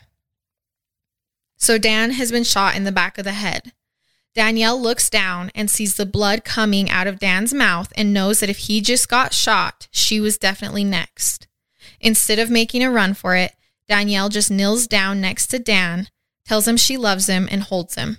So 1.57 1.79
Dan 1.79 2.13
has 2.13 2.33
been 2.33 2.45
shot 2.45 2.75
in 2.77 2.85
the 2.85 2.93
back 2.93 3.19
of 3.19 3.25
the 3.25 3.33
head. 3.33 3.73
Danielle 4.35 4.81
looks 4.81 5.11
down 5.11 5.51
and 5.55 5.71
sees 5.71 5.95
the 5.97 6.07
blood 6.07 6.45
coming 6.45 6.89
out 6.89 7.07
of 7.07 7.19
Dan's 7.19 7.53
mouth 7.53 7.93
and 7.97 8.15
knows 8.15 8.41
that 8.41 8.49
if 8.49 8.59
he 8.59 8.81
just 8.81 9.09
got 9.09 9.35
shot, 9.35 9.89
she 9.91 10.21
was 10.21 10.39
definitely 10.39 10.85
next. 10.85 11.47
Instead 12.01 12.39
of 12.39 12.51
making 12.51 12.83
a 12.83 12.91
run 12.91 13.13
for 13.15 13.37
it, 13.37 13.55
Danielle 13.89 14.31
just 14.31 14.51
kneels 14.51 14.87
down 14.87 15.21
next 15.21 15.49
to 15.49 15.59
Dan, 15.59 16.09
tells 16.47 16.67
him 16.67 16.77
she 16.77 16.97
loves 16.97 17.27
him, 17.27 17.47
and 17.51 17.63
holds 17.65 17.95
him. 17.95 18.17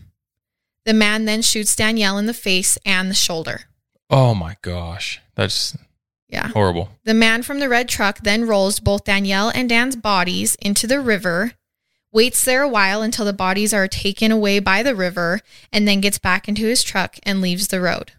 The 0.85 0.93
man 0.93 1.25
then 1.25 1.41
shoots 1.41 1.75
Danielle 1.75 2.17
in 2.19 2.27
the 2.27 2.33
face 2.33 2.77
and 2.85 3.09
the 3.09 3.15
shoulder. 3.15 3.61
Oh 4.09 4.33
my 4.35 4.57
gosh. 4.61 5.21
That's 5.35 5.75
Yeah. 6.29 6.47
horrible. 6.49 6.89
The 7.03 7.13
man 7.13 7.43
from 7.43 7.59
the 7.59 7.69
red 7.69 7.87
truck 7.89 8.19
then 8.23 8.45
rolls 8.45 8.79
both 8.79 9.03
Danielle 9.05 9.49
and 9.49 9.69
Dan's 9.69 9.95
bodies 9.95 10.55
into 10.55 10.87
the 10.87 10.99
river, 10.99 11.53
waits 12.11 12.43
there 12.43 12.61
a 12.63 12.67
while 12.69 13.01
until 13.01 13.25
the 13.25 13.33
bodies 13.33 13.73
are 13.73 13.87
taken 13.87 14.31
away 14.31 14.59
by 14.59 14.83
the 14.83 14.95
river, 14.95 15.41
and 15.71 15.87
then 15.87 16.01
gets 16.01 16.19
back 16.19 16.47
into 16.47 16.65
his 16.65 16.83
truck 16.83 17.17
and 17.23 17.41
leaves 17.41 17.67
the 17.69 17.81
road. 17.81 18.11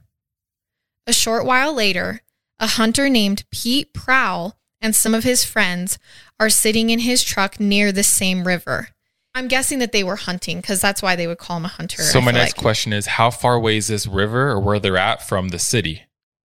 A 1.07 1.13
short 1.13 1.45
while 1.45 1.73
later, 1.75 2.23
a 2.59 2.67
hunter 2.67 3.09
named 3.09 3.45
Pete 3.51 3.93
Prowl 3.93 4.57
and 4.81 4.95
some 4.95 5.15
of 5.15 5.25
his 5.25 5.45
friends 5.45 5.99
are 6.39 6.51
sitting 6.51 6.91
in 6.91 7.01
his 7.01 7.23
truck 7.23 7.59
near 7.59 7.91
the 7.91 8.03
same 8.03 8.47
river. 8.47 8.89
I'm 9.35 9.49
guessing 9.49 9.81
that 9.81 9.93
they 9.93 10.05
were 10.05 10.17
hunting 10.17 10.61
because 10.61 10.81
that's 10.81 11.03
why 11.03 11.17
they 11.17 11.27
would 11.27 11.39
call 11.39 11.57
him 11.57 11.65
a 11.65 11.69
hunter. 11.69 12.03
So 12.03 12.21
I 12.21 12.25
my 12.25 12.31
next 12.33 12.57
like. 12.57 12.63
question 12.63 12.93
is 12.93 13.07
how 13.07 13.31
far 13.31 13.55
away 13.55 13.77
is 13.77 13.89
this 13.89 14.07
river 14.07 14.51
or 14.51 14.61
where 14.61 14.79
they're 14.79 14.97
at 14.97 15.27
from 15.27 15.49
the 15.49 15.59
city? 15.59 16.03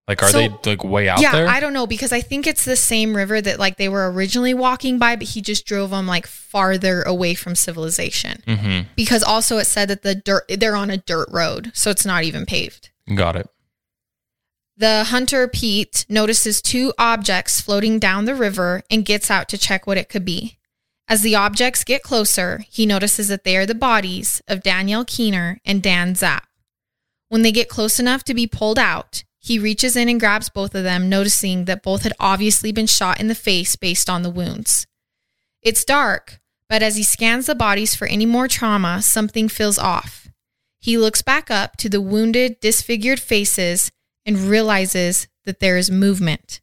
Like 0.07 0.23
are 0.23 0.31
So- 0.31 0.39
they 0.39 0.71
like 0.71 0.83
way 0.85 1.07
out 1.07 1.21
yeah, 1.21 1.33
there? 1.33 1.47
I 1.49 1.61
don't 1.61 1.75
know 1.75 1.87
because 1.87 2.13
I 2.13 2.23
think 2.23 2.47
it's 2.47 2.65
the 2.65 2.77
same 2.77 3.15
river 3.15 3.43
that 3.43 3.59
like 3.59 3.77
they 3.77 3.91
were 3.91 4.11
originally 4.11 4.55
walking 4.55 4.99
by, 4.99 5.17
but 5.17 5.29
he 5.29 5.43
just 5.43 5.67
drove 5.67 5.91
them 5.91 6.07
like 6.07 6.27
farther 6.27 7.03
away 7.03 7.35
from 7.35 7.55
civilization. 7.55 8.43
mm-hmm. 8.47 8.89
Because 8.97 9.23
also 9.23 9.59
it 9.59 9.67
said 9.67 9.89
that 9.89 10.03
the 10.03 10.15
dirt 10.15 10.45
they're 10.49 10.77
on 10.77 10.89
a 10.89 10.97
dirt 10.97 11.29
road, 11.31 11.71
so 11.75 11.91
it's 11.91 12.07
not 12.07 12.25
even 12.25 12.47
paved. 12.47 12.89
Got 13.15 13.37
it. 13.37 13.51
The 14.79 15.05
hunter, 15.05 15.47
Pete, 15.49 16.07
notices 16.09 16.63
two 16.63 16.95
objects 16.99 17.61
floating 17.61 17.99
down 17.99 18.27
the 18.27 18.35
river 18.35 18.83
and 18.91 19.05
gets 19.05 19.29
out 19.31 19.49
to 19.51 19.59
check 19.59 19.87
what 19.87 19.99
it 19.99 20.09
could 20.09 20.25
be. 20.25 20.58
As 21.09 21.23
the 21.23 21.35
objects 21.35 21.85
get 21.85 22.03
closer, 22.03 22.65
he 22.69 22.85
notices 22.85 23.29
that 23.29 23.45
they 23.45 23.57
are 23.57 23.65
the 23.65 23.75
bodies 23.75 24.43
of 24.47 24.63
Danielle 24.63 25.07
Keener 25.07 25.59
and 25.65 25.83
Dan 25.83 26.15
Zapp. 26.15 26.47
When 27.31 27.43
they 27.43 27.53
get 27.53 27.71
close 27.71 27.99
enough 27.99 28.25
to 28.25 28.35
be 28.35 28.47
pulled 28.47 28.79
out, 28.79 29.25
he 29.39 29.59
reaches 29.59 29.97
in 29.97 30.11
and 30.11 30.21
grabs 30.21 30.51
both 30.51 30.75
of 30.75 30.85
them, 30.85 31.09
noticing 31.09 31.65
that 31.65 31.83
both 31.83 32.03
had 32.03 32.13
obviously 32.21 32.73
been 32.73 32.87
shot 32.87 33.21
in 33.21 33.29
the 33.29 33.35
face 33.35 33.75
based 33.77 34.11
on 34.11 34.23
the 34.23 34.31
wounds. 34.31 34.87
It's 35.63 35.85
dark, 35.85 36.41
but 36.69 36.83
as 36.83 36.97
he 36.97 37.03
scans 37.03 37.47
the 37.47 37.55
bodies 37.55 37.95
for 37.95 38.07
any 38.07 38.27
more 38.27 38.49
trauma, 38.49 39.01
something 39.01 39.49
feels 39.49 39.79
off. 39.79 40.29
He 40.79 40.99
looks 40.99 41.23
back 41.23 41.51
up 41.51 41.77
to 41.79 41.89
the 41.89 42.01
wounded, 42.01 42.61
disfigured 42.61 43.21
faces 43.21 43.91
and 44.27 44.37
realizes 44.37 45.27
that 45.47 45.61
there 45.61 45.79
is 45.79 45.91
movement. 45.91 46.61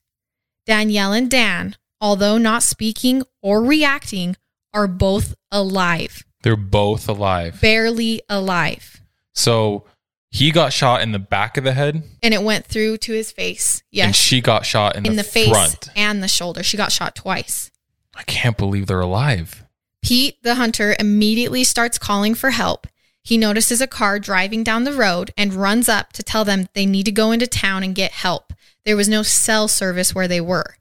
Danielle 0.67 1.13
and 1.13 1.29
Dan, 1.29 1.75
although 2.01 2.37
not 2.37 2.63
speaking 2.63 3.23
or 3.41 3.63
reacting, 3.63 4.35
are 4.73 4.87
both 4.87 5.35
alive, 5.51 6.23
They're 6.43 6.55
both 6.55 7.07
alive. 7.07 7.59
barely 7.61 8.21
alive. 8.29 9.01
So 9.33 9.85
he 10.31 10.51
got 10.51 10.73
shot 10.73 11.01
in 11.01 11.11
the 11.13 11.19
back 11.19 11.57
of 11.57 11.63
the 11.63 11.71
head, 11.73 12.03
And 12.21 12.33
it 12.33 12.43
went 12.43 12.65
through 12.65 12.97
to 12.97 13.13
his 13.13 13.31
face. 13.31 13.83
Yes. 13.91 14.05
and 14.07 14.15
she 14.15 14.41
got 14.41 14.65
shot 14.65 14.95
in, 14.97 15.05
in 15.05 15.15
the, 15.15 15.23
the 15.23 15.29
face 15.29 15.49
front. 15.49 15.89
and 15.95 16.21
the 16.21 16.27
shoulder. 16.27 16.61
She 16.63 16.75
got 16.77 16.91
shot 16.91 17.15
twice. 17.15 17.71
I 18.15 18.23
can't 18.23 18.57
believe 18.57 18.87
they're 18.87 18.99
alive. 18.99 19.63
Pete, 20.03 20.37
the 20.43 20.55
hunter, 20.55 20.95
immediately 20.99 21.63
starts 21.63 21.97
calling 21.97 22.35
for 22.35 22.51
help. 22.51 22.87
He 23.23 23.37
notices 23.37 23.81
a 23.81 23.87
car 23.87 24.19
driving 24.19 24.63
down 24.63 24.83
the 24.83 24.93
road 24.93 25.31
and 25.37 25.53
runs 25.53 25.89
up 25.89 26.13
to 26.13 26.21
tell 26.23 26.45
them 26.45 26.67
they 26.73 26.85
need 26.85 27.05
to 27.05 27.11
go 27.11 27.31
into 27.31 27.47
town 27.47 27.81
and 27.83 27.95
get 27.95 28.11
help. 28.11 28.53
There 28.85 28.95
was 28.95 29.09
no 29.09 29.23
cell 29.23 29.67
service 29.67 30.13
where 30.13 30.27
they 30.27 30.39
were. 30.41 30.75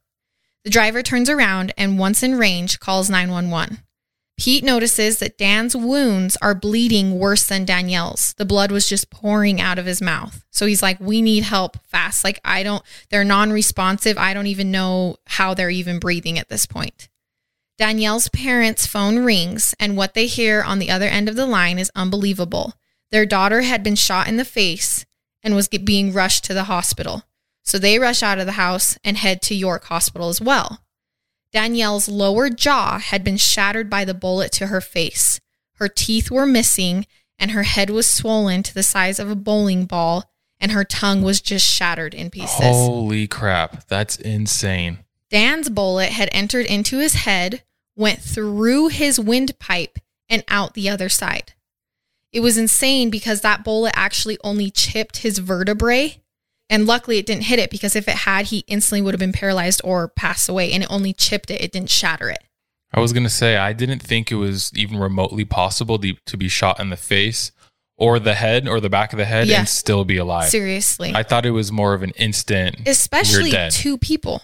The 0.64 0.70
driver 0.70 1.02
turns 1.02 1.28
around 1.28 1.72
and, 1.76 1.98
once 1.98 2.22
in 2.22 2.38
range, 2.38 2.80
calls 2.80 3.10
911. 3.10 3.80
Pete 4.36 4.64
notices 4.64 5.18
that 5.18 5.38
Dan's 5.38 5.76
wounds 5.76 6.36
are 6.42 6.54
bleeding 6.54 7.18
worse 7.18 7.46
than 7.46 7.64
Danielle's. 7.64 8.34
The 8.34 8.44
blood 8.44 8.72
was 8.72 8.88
just 8.88 9.10
pouring 9.10 9.60
out 9.60 9.78
of 9.78 9.86
his 9.86 10.02
mouth. 10.02 10.44
So 10.50 10.66
he's 10.66 10.82
like, 10.82 10.98
We 10.98 11.22
need 11.22 11.44
help 11.44 11.76
fast. 11.86 12.24
Like, 12.24 12.40
I 12.44 12.62
don't, 12.62 12.82
they're 13.10 13.24
non 13.24 13.52
responsive. 13.52 14.18
I 14.18 14.34
don't 14.34 14.48
even 14.48 14.72
know 14.72 15.16
how 15.26 15.54
they're 15.54 15.70
even 15.70 16.00
breathing 16.00 16.38
at 16.38 16.48
this 16.48 16.66
point. 16.66 17.08
Danielle's 17.78 18.28
parents' 18.28 18.86
phone 18.86 19.18
rings, 19.18 19.74
and 19.78 19.96
what 19.96 20.14
they 20.14 20.26
hear 20.26 20.62
on 20.62 20.78
the 20.78 20.90
other 20.90 21.06
end 21.06 21.28
of 21.28 21.36
the 21.36 21.46
line 21.46 21.78
is 21.78 21.90
unbelievable. 21.94 22.74
Their 23.10 23.26
daughter 23.26 23.62
had 23.62 23.82
been 23.82 23.96
shot 23.96 24.28
in 24.28 24.36
the 24.36 24.44
face 24.44 25.04
and 25.42 25.54
was 25.54 25.68
being 25.68 26.12
rushed 26.12 26.44
to 26.44 26.54
the 26.54 26.64
hospital. 26.64 27.24
So 27.64 27.78
they 27.78 27.98
rush 27.98 28.22
out 28.22 28.38
of 28.38 28.46
the 28.46 28.52
house 28.52 28.98
and 29.02 29.16
head 29.16 29.42
to 29.42 29.54
York 29.54 29.84
Hospital 29.84 30.28
as 30.28 30.40
well. 30.40 30.80
Danielle's 31.52 32.08
lower 32.08 32.50
jaw 32.50 32.98
had 32.98 33.24
been 33.24 33.36
shattered 33.36 33.88
by 33.88 34.04
the 34.04 34.14
bullet 34.14 34.52
to 34.52 34.66
her 34.66 34.80
face. 34.80 35.40
Her 35.74 35.88
teeth 35.88 36.30
were 36.30 36.46
missing, 36.46 37.06
and 37.38 37.52
her 37.52 37.62
head 37.62 37.90
was 37.90 38.06
swollen 38.06 38.62
to 38.64 38.74
the 38.74 38.82
size 38.82 39.18
of 39.18 39.30
a 39.30 39.36
bowling 39.36 39.86
ball, 39.86 40.30
and 40.60 40.72
her 40.72 40.84
tongue 40.84 41.22
was 41.22 41.40
just 41.40 41.66
shattered 41.66 42.14
in 42.14 42.30
pieces. 42.30 42.58
Holy 42.60 43.26
crap. 43.26 43.86
That's 43.86 44.16
insane. 44.16 44.98
Dan's 45.30 45.68
bullet 45.68 46.10
had 46.10 46.28
entered 46.32 46.66
into 46.66 46.98
his 46.98 47.14
head, 47.14 47.62
went 47.96 48.20
through 48.20 48.88
his 48.88 49.18
windpipe, 49.18 49.98
and 50.28 50.44
out 50.48 50.74
the 50.74 50.88
other 50.88 51.08
side. 51.08 51.54
It 52.32 52.40
was 52.40 52.58
insane 52.58 53.10
because 53.10 53.40
that 53.42 53.64
bullet 53.64 53.92
actually 53.94 54.38
only 54.42 54.70
chipped 54.70 55.18
his 55.18 55.38
vertebrae. 55.38 56.20
And 56.70 56.86
luckily, 56.86 57.18
it 57.18 57.26
didn't 57.26 57.44
hit 57.44 57.58
it 57.58 57.70
because 57.70 57.94
if 57.94 58.08
it 58.08 58.14
had, 58.16 58.46
he 58.46 58.64
instantly 58.66 59.02
would 59.02 59.14
have 59.14 59.20
been 59.20 59.32
paralyzed 59.32 59.80
or 59.84 60.08
passed 60.08 60.48
away. 60.48 60.72
And 60.72 60.82
it 60.82 60.90
only 60.90 61.12
chipped 61.12 61.50
it, 61.50 61.60
it 61.60 61.72
didn't 61.72 61.90
shatter 61.90 62.30
it. 62.30 62.42
I 62.92 63.00
was 63.00 63.12
going 63.12 63.24
to 63.24 63.30
say, 63.30 63.56
I 63.56 63.72
didn't 63.72 64.00
think 64.00 64.30
it 64.32 64.36
was 64.36 64.70
even 64.74 64.98
remotely 64.98 65.44
possible 65.44 65.98
to, 65.98 66.14
to 66.26 66.36
be 66.36 66.48
shot 66.48 66.80
in 66.80 66.90
the 66.90 66.96
face 66.96 67.50
or 67.96 68.18
the 68.18 68.34
head 68.34 68.66
or 68.66 68.80
the 68.80 68.88
back 68.88 69.12
of 69.12 69.18
the 69.18 69.24
head 69.24 69.46
Yeah. 69.48 69.60
and 69.60 69.68
still 69.68 70.04
be 70.04 70.16
alive. 70.16 70.48
Seriously. 70.48 71.12
I 71.14 71.22
thought 71.22 71.44
it 71.44 71.50
was 71.50 71.70
more 71.70 71.92
of 71.92 72.02
an 72.02 72.10
instant. 72.10 72.76
Especially 72.86 73.52
two 73.70 73.98
people. 73.98 74.42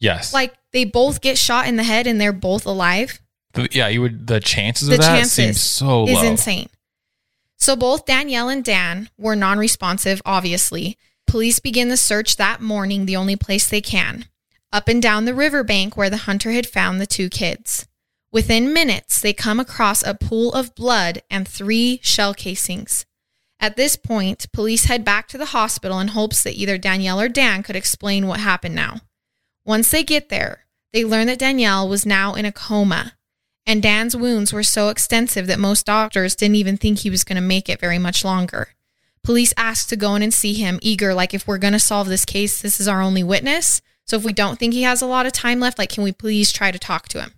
yes. 0.00 0.32
Like 0.32 0.54
they 0.72 0.84
both 0.84 1.20
get 1.20 1.36
shot 1.38 1.66
in 1.66 1.76
the 1.76 1.82
head 1.82 2.06
and 2.06 2.20
they're 2.20 2.32
both 2.32 2.66
alive. 2.66 3.20
The- 3.54 3.68
yeah, 3.72 3.88
you 3.88 4.00
would. 4.02 4.26
The 4.26 4.40
chances 4.40 4.88
The 4.88 4.94
of 4.94 5.00
that 5.00 5.16
chances 5.16 5.32
seem 5.34 5.52
so 5.54 6.06
is 6.06 6.14
low. 6.14 6.22
insane. 6.22 6.68
So 7.56 7.74
both 7.76 8.04
Danielle 8.06 8.48
and 8.48 8.62
Dan 8.64 9.10
were 9.18 9.34
non 9.34 9.58
responsive, 9.58 10.22
obviously. 10.24 10.96
Police 11.28 11.58
begin 11.58 11.90
the 11.90 11.98
search 11.98 12.36
that 12.36 12.62
morning, 12.62 13.04
the 13.04 13.16
only 13.16 13.36
place 13.36 13.68
they 13.68 13.82
can, 13.82 14.24
up 14.72 14.88
and 14.88 15.00
down 15.00 15.26
the 15.26 15.34
riverbank 15.34 15.94
where 15.94 16.08
the 16.08 16.16
hunter 16.16 16.52
had 16.52 16.66
found 16.66 17.00
the 17.00 17.06
two 17.06 17.28
kids. 17.28 17.86
Within 18.32 18.72
minutes, 18.72 19.20
they 19.20 19.34
come 19.34 19.60
across 19.60 20.02
a 20.02 20.14
pool 20.14 20.54
of 20.54 20.74
blood 20.74 21.22
and 21.30 21.46
three 21.46 22.00
shell 22.02 22.32
casings. 22.32 23.04
At 23.60 23.76
this 23.76 23.94
point, 23.94 24.46
police 24.54 24.86
head 24.86 25.04
back 25.04 25.28
to 25.28 25.38
the 25.38 25.46
hospital 25.46 26.00
in 26.00 26.08
hopes 26.08 26.42
that 26.44 26.54
either 26.54 26.78
Danielle 26.78 27.20
or 27.20 27.28
Dan 27.28 27.62
could 27.62 27.76
explain 27.76 28.26
what 28.26 28.40
happened 28.40 28.74
now. 28.74 29.00
Once 29.66 29.90
they 29.90 30.02
get 30.02 30.30
there, 30.30 30.64
they 30.94 31.04
learn 31.04 31.26
that 31.26 31.38
Danielle 31.38 31.86
was 31.86 32.06
now 32.06 32.32
in 32.32 32.46
a 32.46 32.52
coma, 32.52 33.12
and 33.66 33.82
Dan's 33.82 34.16
wounds 34.16 34.50
were 34.50 34.62
so 34.62 34.88
extensive 34.88 35.46
that 35.46 35.58
most 35.58 35.84
doctors 35.84 36.34
didn't 36.34 36.56
even 36.56 36.78
think 36.78 37.00
he 37.00 37.10
was 37.10 37.22
going 37.22 37.36
to 37.36 37.42
make 37.42 37.68
it 37.68 37.80
very 37.80 37.98
much 37.98 38.24
longer. 38.24 38.68
Police 39.22 39.52
asked 39.56 39.88
to 39.90 39.96
go 39.96 40.14
in 40.14 40.22
and 40.22 40.32
see 40.32 40.54
him, 40.54 40.78
eager, 40.82 41.14
like, 41.14 41.34
if 41.34 41.46
we're 41.46 41.58
going 41.58 41.72
to 41.72 41.78
solve 41.78 42.08
this 42.08 42.24
case, 42.24 42.60
this 42.60 42.80
is 42.80 42.88
our 42.88 43.02
only 43.02 43.22
witness. 43.22 43.80
So 44.06 44.16
if 44.16 44.24
we 44.24 44.32
don't 44.32 44.58
think 44.58 44.72
he 44.72 44.82
has 44.82 45.02
a 45.02 45.06
lot 45.06 45.26
of 45.26 45.32
time 45.32 45.60
left, 45.60 45.78
like, 45.78 45.90
can 45.90 46.02
we 46.02 46.12
please 46.12 46.50
try 46.50 46.70
to 46.70 46.78
talk 46.78 47.08
to 47.08 47.20
him? 47.20 47.34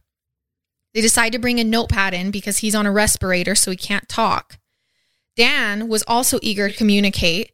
They 0.94 1.00
decide 1.00 1.32
to 1.32 1.38
bring 1.38 1.58
a 1.58 1.64
notepad 1.64 2.14
in 2.14 2.30
because 2.30 2.58
he's 2.58 2.74
on 2.74 2.86
a 2.86 2.92
respirator, 2.92 3.54
so 3.54 3.70
he 3.70 3.76
can't 3.76 4.08
talk. 4.08 4.58
Dan 5.36 5.88
was 5.88 6.04
also 6.06 6.38
eager 6.42 6.68
to 6.68 6.76
communicate, 6.76 7.52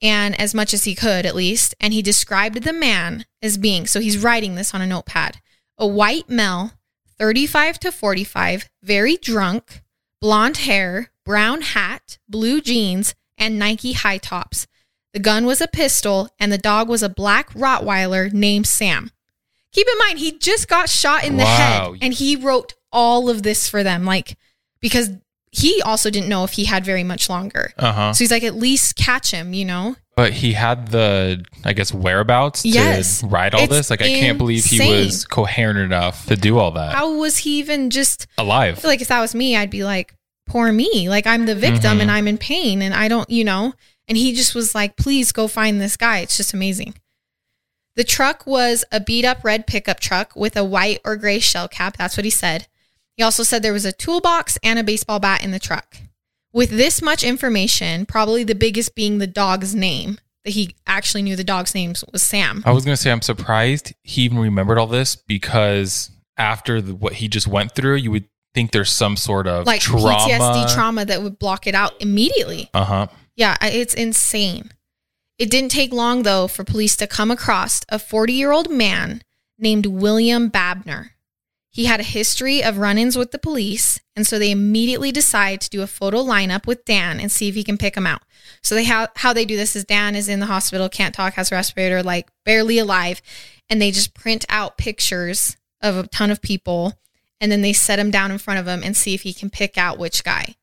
and 0.00 0.38
as 0.40 0.54
much 0.54 0.72
as 0.72 0.84
he 0.84 0.94
could, 0.94 1.26
at 1.26 1.34
least, 1.34 1.74
and 1.80 1.92
he 1.92 2.02
described 2.02 2.62
the 2.62 2.72
man 2.72 3.24
as 3.42 3.58
being 3.58 3.86
so 3.86 4.00
he's 4.00 4.18
writing 4.18 4.54
this 4.54 4.74
on 4.74 4.80
a 4.80 4.86
notepad 4.86 5.40
a 5.78 5.86
white 5.86 6.28
male, 6.28 6.72
35 7.18 7.78
to 7.78 7.92
45, 7.92 8.68
very 8.82 9.16
drunk, 9.16 9.82
blonde 10.20 10.58
hair, 10.58 11.10
brown 11.24 11.60
hat, 11.60 12.18
blue 12.28 12.60
jeans, 12.60 13.14
and 13.38 13.58
Nike 13.58 13.92
high 13.92 14.18
tops. 14.18 14.66
The 15.14 15.20
gun 15.20 15.46
was 15.46 15.60
a 15.60 15.68
pistol, 15.68 16.28
and 16.38 16.52
the 16.52 16.58
dog 16.58 16.88
was 16.88 17.02
a 17.02 17.08
black 17.08 17.50
Rottweiler 17.54 18.32
named 18.32 18.66
Sam. 18.66 19.10
Keep 19.72 19.86
in 19.88 19.98
mind, 19.98 20.18
he 20.18 20.32
just 20.38 20.68
got 20.68 20.88
shot 20.88 21.24
in 21.24 21.36
the 21.36 21.44
Wow. 21.44 21.92
head, 21.92 21.98
and 22.02 22.14
he 22.14 22.36
wrote 22.36 22.74
all 22.92 23.28
of 23.30 23.42
this 23.42 23.68
for 23.68 23.82
them, 23.82 24.04
like 24.04 24.36
because 24.80 25.10
he 25.50 25.80
also 25.82 26.10
didn't 26.10 26.28
know 26.28 26.44
if 26.44 26.52
he 26.52 26.66
had 26.66 26.84
very 26.84 27.02
much 27.04 27.28
longer. 27.28 27.72
Uh 27.78 27.92
huh. 27.92 28.12
So 28.12 28.18
he's 28.24 28.30
like, 28.30 28.44
at 28.44 28.54
least 28.54 28.96
catch 28.96 29.30
him, 29.30 29.54
you 29.54 29.64
know? 29.64 29.96
But 30.14 30.32
he 30.34 30.52
had 30.52 30.88
the, 30.88 31.44
I 31.64 31.72
guess, 31.72 31.92
whereabouts 31.94 32.62
to 32.62 32.68
Yes. 32.68 33.22
write 33.24 33.54
all 33.54 33.62
It's 33.62 33.72
this. 33.72 33.90
Like, 33.90 34.02
I 34.02 34.08
can't 34.08 34.36
believe 34.36 34.64
he 34.64 34.78
was 34.80 35.24
coherent 35.24 35.78
enough 35.78 36.26
to 36.26 36.36
do 36.36 36.58
all 36.58 36.72
that. 36.72 36.94
How 36.94 37.14
was 37.18 37.38
he 37.38 37.58
even 37.60 37.88
just 37.90 38.26
I 38.36 38.42
Alive. 38.42 38.78
feel 38.78 38.90
like 38.90 39.00
if 39.00 39.08
that 39.08 39.20
was 39.20 39.34
me, 39.34 39.56
I'd 39.56 39.70
be 39.70 39.84
like, 39.84 40.14
poor 40.48 40.72
me. 40.72 41.08
Like 41.08 41.26
I'm 41.26 41.46
the 41.46 41.54
victim 41.54 41.98
Mhm. 41.98 42.02
and 42.02 42.10
I'm 42.10 42.26
in 42.28 42.38
pain 42.38 42.82
and 42.82 42.94
I 42.94 43.08
don't, 43.08 43.28
you 43.30 43.44
know. 43.44 43.74
And 44.08 44.16
he 44.16 44.32
just 44.34 44.54
was 44.54 44.74
like, 44.74 44.96
please 44.96 45.32
go 45.32 45.46
find 45.48 45.80
this 45.80 45.96
guy. 45.96 46.18
It's 46.20 46.36
just 46.36 46.54
amazing. 46.54 46.94
The 47.96 48.04
truck 48.04 48.46
was 48.46 48.84
a 48.92 49.00
beat 49.00 49.24
up 49.24 49.42
red 49.44 49.66
pickup 49.66 50.00
truck 50.00 50.34
with 50.36 50.56
a 50.56 50.64
white 50.64 51.00
or 51.04 51.16
gray 51.16 51.40
shell 51.40 51.68
cap. 51.68 51.96
That's 51.96 52.16
what 52.16 52.24
he 52.24 52.30
said. 52.30 52.66
He 53.16 53.22
also 53.22 53.42
said 53.42 53.62
there 53.62 53.72
was 53.72 53.84
a 53.84 53.92
toolbox 53.92 54.56
and 54.62 54.78
a 54.78 54.84
baseball 54.84 55.18
bat 55.18 55.42
in 55.42 55.50
the 55.50 55.58
truck. 55.58 55.96
With 56.52 56.70
this 56.70 57.02
much 57.02 57.22
information, 57.24 58.06
probably 58.06 58.44
the 58.44 58.54
biggest 58.54 58.94
being 58.94 59.18
the 59.18 59.26
dog's 59.26 59.74
name, 59.74 60.18
that 60.44 60.52
he 60.52 60.76
actually 60.86 61.22
knew 61.22 61.34
the 61.36 61.44
dog's 61.44 61.74
name 61.74 61.92
was 62.12 62.22
Sam. 62.22 62.62
I 62.64 62.70
was 62.70 62.84
going 62.84 62.94
to 62.96 63.02
say, 63.02 63.10
I'm 63.10 63.20
surprised 63.20 63.92
he 64.04 64.22
even 64.22 64.38
remembered 64.38 64.78
all 64.78 64.86
this 64.86 65.16
because 65.16 66.10
after 66.38 66.80
the, 66.80 66.94
what 66.94 67.14
he 67.14 67.26
just 67.28 67.48
went 67.48 67.74
through, 67.74 67.96
you 67.96 68.12
would 68.12 68.24
think 68.58 68.72
there's 68.72 68.90
some 68.90 69.16
sort 69.16 69.46
of 69.46 69.66
Like 69.66 69.80
trauma. 69.80 70.16
PTSD 70.18 70.74
trauma 70.74 71.04
that 71.04 71.22
would 71.22 71.38
block 71.38 71.68
it 71.68 71.76
out 71.76 71.92
immediately. 72.00 72.68
Uh 72.74 72.84
huh. 72.84 73.06
Yeah, 73.36 73.56
it's 73.62 73.94
insane. 73.94 74.72
It 75.38 75.48
didn't 75.48 75.70
take 75.70 75.92
long, 75.92 76.24
though, 76.24 76.48
for 76.48 76.64
police 76.64 76.96
to 76.96 77.06
come 77.06 77.30
across 77.30 77.82
a 77.88 78.00
40 78.00 78.32
year 78.32 78.50
old 78.50 78.68
man 78.68 79.22
named 79.58 79.86
William 79.86 80.50
Babner. 80.50 81.10
He 81.70 81.84
had 81.84 82.00
a 82.00 82.14
history 82.18 82.64
of 82.64 82.78
run 82.78 82.98
ins 82.98 83.16
with 83.16 83.30
the 83.30 83.38
police, 83.38 84.00
and 84.16 84.26
so 84.26 84.40
they 84.40 84.50
immediately 84.50 85.12
decide 85.12 85.60
to 85.60 85.70
do 85.70 85.82
a 85.82 85.86
photo 85.86 86.24
lineup 86.24 86.66
with 86.66 86.84
Dan 86.84 87.20
and 87.20 87.30
see 87.30 87.48
if 87.48 87.54
he 87.54 87.62
can 87.62 87.78
pick 87.78 87.96
him 87.96 88.06
out. 88.06 88.22
So 88.62 88.74
they 88.74 88.82
how 88.82 89.06
how 89.14 89.32
they 89.32 89.44
do 89.44 89.56
this 89.56 89.76
is 89.76 89.84
Dan 89.84 90.16
is 90.16 90.28
in 90.28 90.40
the 90.40 90.46
hospital, 90.46 90.88
can't 90.88 91.14
talk, 91.14 91.34
has 91.34 91.52
a 91.52 91.54
respirator, 91.54 92.02
like 92.02 92.28
barely 92.44 92.78
alive, 92.78 93.22
and 93.70 93.80
they 93.80 93.92
just 93.92 94.14
print 94.14 94.44
out 94.48 94.78
pictures 94.78 95.56
of 95.80 95.96
a 95.96 96.08
ton 96.08 96.32
of 96.32 96.42
people, 96.42 96.94
and 97.40 97.50
then 97.52 97.62
they 97.62 97.72
set 97.72 97.98
him 97.98 98.10
down 98.10 98.30
in 98.30 98.38
front 98.38 98.60
of 98.60 98.66
him 98.66 98.82
and 98.82 98.96
see 98.96 99.14
if 99.14 99.22
he 99.22 99.32
can 99.32 99.50
pick 99.50 99.76
out 99.78 99.98
which 99.98 100.24
guy. 100.24 100.54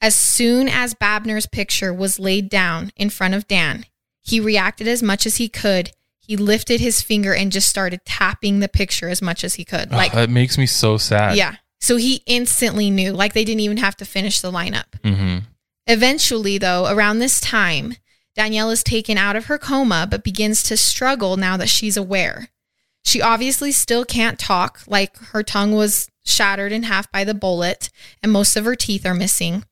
As 0.00 0.14
soon 0.14 0.68
as 0.68 0.94
Babner's 0.94 1.46
picture 1.46 1.92
was 1.92 2.18
laid 2.18 2.48
down 2.50 2.92
in 2.96 3.10
front 3.10 3.34
of 3.34 3.46
Dan, 3.48 3.86
He 4.26 4.40
reacted 4.40 4.88
as 4.88 5.02
much 5.02 5.26
as 5.26 5.36
he 5.36 5.48
could. 5.48 5.90
He 6.18 6.36
lifted 6.36 6.80
his 6.80 7.02
finger 7.02 7.34
and 7.34 7.52
just 7.52 7.68
started 7.68 8.00
tapping 8.06 8.60
the 8.60 8.68
picture 8.68 9.10
as 9.10 9.20
much 9.20 9.44
as 9.44 9.54
he 9.56 9.64
could. 9.66 9.88
Oh, 9.92 9.96
Like, 9.96 10.12
that 10.12 10.30
makes 10.30 10.56
me 10.56 10.64
so 10.66 10.96
sad. 10.96 11.36
yeah. 11.36 11.56
So 11.80 11.96
he 11.96 12.22
instantly 12.24 12.88
knew, 12.88 13.12
like, 13.12 13.34
they 13.34 13.44
didn't 13.44 13.60
even 13.60 13.76
have 13.76 13.96
to 13.98 14.06
finish 14.06 14.40
the 14.40 14.50
lineup. 14.50 14.86
hmm 15.04 15.40
Eventually, 15.86 16.56
though, 16.56 16.86
around 16.90 17.18
this 17.18 17.40
time, 17.40 17.96
Danielle 18.34 18.70
is 18.70 18.82
taken 18.82 19.18
out 19.18 19.36
of 19.36 19.44
her 19.46 19.58
coma 19.58 20.06
but 20.10 20.24
begins 20.24 20.62
to 20.64 20.76
struggle 20.78 21.36
now 21.36 21.56
that 21.58 21.68
she's 21.68 21.96
aware. 21.98 22.48
She 23.04 23.20
obviously 23.20 23.70
still 23.70 24.04
can't 24.04 24.38
talk, 24.38 24.80
like 24.86 25.16
her 25.16 25.42
tongue 25.42 25.72
was 25.72 26.08
shattered 26.24 26.72
in 26.72 26.84
half 26.84 27.10
by 27.12 27.24
the 27.24 27.34
bullet 27.34 27.90
and 28.22 28.32
most 28.32 28.56
of 28.56 28.64
her 28.64 28.74
teeth 28.74 29.04
are 29.04 29.14
missing. 29.14 29.64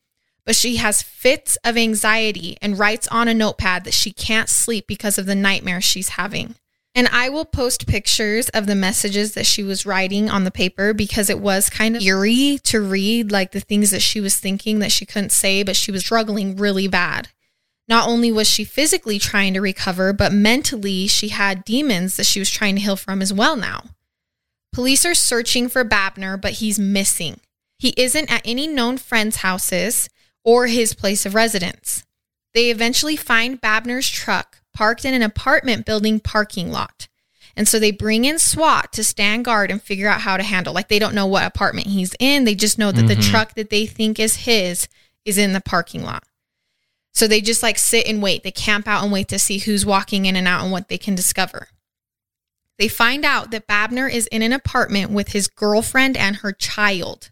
But 0.45 0.57
she 0.57 0.77
has 0.77 1.03
fits 1.03 1.57
of 1.65 1.77
anxiety 1.77 2.57
and 2.61 2.79
writes 2.79 3.09
on 3.09 3.29
a 3.29 3.35
notepad 3.35 3.85
that 3.85 3.95
she 3.95 4.13
can't 4.13 4.49
sleep 4.49 4.87
because 4.87 5.17
of 5.17 5.27
the 5.27 5.35
nightmares 5.35 5.85
she's 5.85 6.11
having. 6.11 6.57
And 6.95 7.09
I 7.09 7.31
will 7.31 7.47
post 7.47 7.87
pictures 7.87 8.51
of 8.51 8.67
the 8.67 8.75
messages 8.75 9.33
that 9.33 9.47
she 9.47 9.63
was 9.63 9.87
writing 9.87 10.29
on 10.29 10.45
the 10.45 10.51
paper 10.51 10.93
because 10.93 11.31
it 11.31 11.39
was 11.39 11.71
kind 11.71 11.97
of 11.97 12.03
eerie 12.03 12.59
to 12.65 12.83
read, 12.83 13.33
like 13.33 13.53
the 13.53 13.61
things 13.61 13.91
that 13.93 14.03
she 14.03 14.21
was 14.21 14.37
thinking 14.37 14.81
that 14.81 14.93
she 14.93 15.07
couldn't 15.07 15.33
say, 15.33 15.63
but 15.63 15.77
she 15.77 15.91
was 15.91 16.03
struggling 16.03 16.57
really 16.57 16.89
bad. 16.89 17.29
Not 17.89 18.09
only 18.09 18.31
was 18.31 18.49
she 18.49 18.65
physically 18.65 19.19
trying 19.19 19.55
to 19.55 19.61
recover, 19.61 20.13
but 20.13 20.33
mentally 20.33 21.07
she 21.07 21.29
had 21.29 21.65
demons 21.65 22.17
that 22.17 22.27
she 22.27 22.39
was 22.39 22.51
trying 22.51 22.77
to 22.77 22.81
heal 22.83 22.97
from 22.97 23.21
as 23.21 23.33
well 23.33 23.57
now. 23.57 23.85
Police 24.73 25.05
are 25.05 25.15
searching 25.15 25.69
for 25.69 25.85
Babner, 25.85 26.41
but 26.41 26.55
he's 26.55 26.79
missing. 26.79 27.41
He 27.79 27.93
isn't 27.97 28.33
at 28.33 28.43
any 28.45 28.67
known 28.67 28.97
friends' 28.99 29.37
houses 29.37 30.09
or 30.45 30.69
his 30.69 30.95
place 30.95 31.27
of 31.27 31.35
residence. 31.35 32.05
They 32.55 32.71
eventually 32.71 33.17
find 33.17 33.61
Babner's 33.61 34.09
truck 34.09 34.59
parked 34.73 35.05
in 35.05 35.15
an 35.15 35.23
apartment 35.23 35.85
building 35.85 36.21
parking 36.21 36.71
lot. 36.71 37.09
And 37.55 37.69
so 37.69 37.79
they 37.79 37.91
bring 37.91 38.25
in 38.25 38.39
SWAT 38.39 38.93
to 38.95 39.05
stand 39.05 39.45
guard 39.45 39.71
and 39.71 39.83
figure 39.83 40.09
out 40.09 40.23
how 40.23 40.39
to 40.39 40.43
handle. 40.43 40.73
Like 40.73 40.89
they 40.89 40.99
don't 40.99 41.15
know 41.15 41.27
what 41.27 41.45
apartment 41.45 41.89
he's 41.89 42.15
in. 42.19 42.45
They 42.45 42.55
just 42.55 42.79
know 42.79 42.93
that 42.93 43.07
the 43.09 43.17
Mhm. 43.17 43.31
truck 43.31 43.55
that 43.57 43.69
they 43.69 43.85
think 43.85 44.19
is 44.19 44.37
his 44.37 44.89
is 45.27 45.37
in 45.37 45.53
the 45.53 45.61
parking 45.61 46.03
lot. 46.03 46.25
So 47.15 47.27
they 47.29 47.41
just 47.41 47.63
like 47.63 47.79
sit 47.79 48.07
and 48.07 48.23
wait. 48.23 48.43
They 48.43 48.51
camp 48.51 48.89
out 48.89 49.03
and 49.03 49.13
wait 49.13 49.29
to 49.29 49.39
see 49.39 49.59
who's 49.59 49.85
walking 49.85 50.25
in 50.27 50.35
and 50.37 50.49
out 50.49 50.63
and 50.63 50.73
what 50.73 50.89
they 50.89 50.99
can 50.99 51.15
discover. 51.15 51.69
They 52.79 52.89
find 52.89 53.25
out 53.25 53.51
that 53.51 53.69
Babner 53.69 54.11
is 54.13 54.27
in 54.29 54.43
an 54.43 54.53
apartment 54.53 55.11
with 55.11 55.29
his 55.33 55.47
girlfriend 55.47 56.17
and 56.17 56.37
her 56.37 56.53
child. 56.53 57.31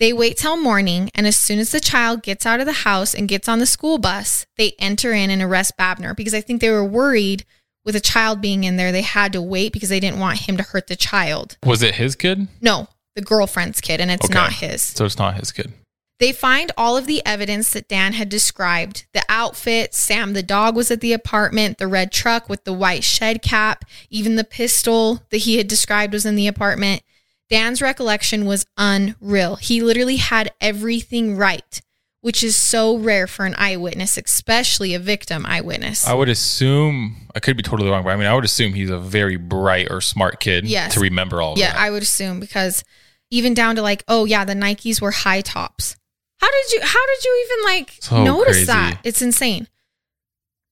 They 0.00 0.12
wait 0.12 0.36
till 0.38 0.56
morning, 0.56 1.10
and 1.14 1.26
as 1.26 1.36
soon 1.36 1.58
as 1.58 1.72
the 1.72 1.80
child 1.80 2.22
gets 2.22 2.46
out 2.46 2.60
of 2.60 2.66
the 2.66 2.72
house 2.72 3.14
and 3.14 3.28
gets 3.28 3.48
on 3.48 3.58
the 3.58 3.66
school 3.66 3.98
bus, 3.98 4.46
they 4.56 4.72
enter 4.78 5.12
in 5.12 5.28
and 5.28 5.42
arrest 5.42 5.72
Babner 5.78 6.16
because 6.16 6.34
I 6.34 6.40
think 6.40 6.60
they 6.60 6.70
were 6.70 6.84
worried 6.84 7.44
with 7.84 7.96
a 7.96 8.00
child 8.00 8.40
being 8.40 8.64
in 8.64 8.76
there. 8.76 8.92
They 8.92 9.02
had 9.02 9.32
to 9.32 9.42
wait 9.42 9.72
because 9.72 9.88
they 9.88 10.00
didn't 10.00 10.20
want 10.20 10.38
him 10.38 10.56
to 10.56 10.62
hurt 10.62 10.86
the 10.86 10.96
child. 10.96 11.58
Was 11.66 11.82
it 11.82 11.96
his 11.96 12.14
kid? 12.14 12.46
No, 12.60 12.88
the 13.16 13.22
girlfriend's 13.22 13.80
kid, 13.80 14.00
and 14.00 14.10
it's 14.10 14.24
Okay. 14.26 14.34
not 14.34 14.52
his. 14.52 14.82
So 14.82 15.04
it's 15.04 15.18
not 15.18 15.34
his 15.36 15.50
kid. 15.52 15.72
They 16.20 16.32
find 16.32 16.72
all 16.76 16.96
of 16.96 17.06
the 17.06 17.24
evidence 17.24 17.72
that 17.72 17.88
Dan 17.88 18.14
had 18.14 18.28
described 18.28 19.06
the 19.12 19.24
outfit, 19.28 19.94
Sam 19.94 20.32
the 20.32 20.42
dog 20.42 20.74
was 20.74 20.90
at 20.90 21.00
the 21.00 21.12
apartment, 21.12 21.78
the 21.78 21.86
red 21.86 22.10
truck 22.10 22.48
with 22.48 22.64
the 22.64 22.72
white 22.72 23.04
shed 23.04 23.40
cap, 23.40 23.84
even 24.10 24.34
the 24.36 24.44
pistol 24.44 25.22
that 25.30 25.38
he 25.38 25.58
had 25.58 25.68
described 25.68 26.12
was 26.12 26.26
in 26.26 26.34
the 26.34 26.48
apartment. 26.48 27.02
Dan's 27.48 27.80
recollection 27.80 28.46
was 28.46 28.66
unreal. 28.76 29.56
He 29.56 29.80
literally 29.80 30.16
had 30.16 30.50
everything 30.60 31.36
right, 31.36 31.80
which 32.20 32.42
is 32.42 32.56
so 32.56 32.98
rare 32.98 33.26
for 33.28 33.46
an 33.46 33.54
eyewitness, 33.56 34.18
especially 34.18 34.94
a 34.94 34.98
victim 34.98 35.46
eyewitness. 35.46 36.06
I 36.06 36.14
would 36.14 36.28
assume 36.28 37.28
I 37.34 37.40
could 37.40 37.56
be 37.56 37.62
totally 37.62 37.90
wrong, 37.90 38.02
but 38.02 38.10
I 38.10 38.16
mean 38.16 38.26
I 38.26 38.34
would 38.34 38.44
assume 38.44 38.74
he's 38.74 38.90
a 38.90 38.98
very 38.98 39.36
bright 39.36 39.86
or 39.88 40.00
smart 40.00 40.40
kid 40.40 40.66
Yes. 40.66 40.94
to 40.94 41.00
remember 41.00 41.40
all 41.40 41.52
of 41.52 41.58
yeah, 41.58 41.72
that. 41.72 41.80
I 41.80 41.90
would 41.90 42.02
assume 42.02 42.40
because 42.40 42.82
even 43.30 43.54
down 43.54 43.76
to 43.76 43.82
like, 43.82 44.02
oh 44.08 44.24
yeah, 44.24 44.44
the 44.44 44.54
Nikes 44.54 45.00
were 45.00 45.12
high 45.12 45.42
tops. 45.42 45.96
How 46.40 46.48
did 46.50 46.72
you 46.72 46.80
how 46.82 47.06
did 47.06 47.24
you 47.24 47.46
even 47.46 47.64
like 47.64 47.96
So 48.00 48.24
notice 48.24 48.52
crazy. 48.56 48.66
that? 48.66 49.00
It's 49.04 49.22
insane. 49.22 49.68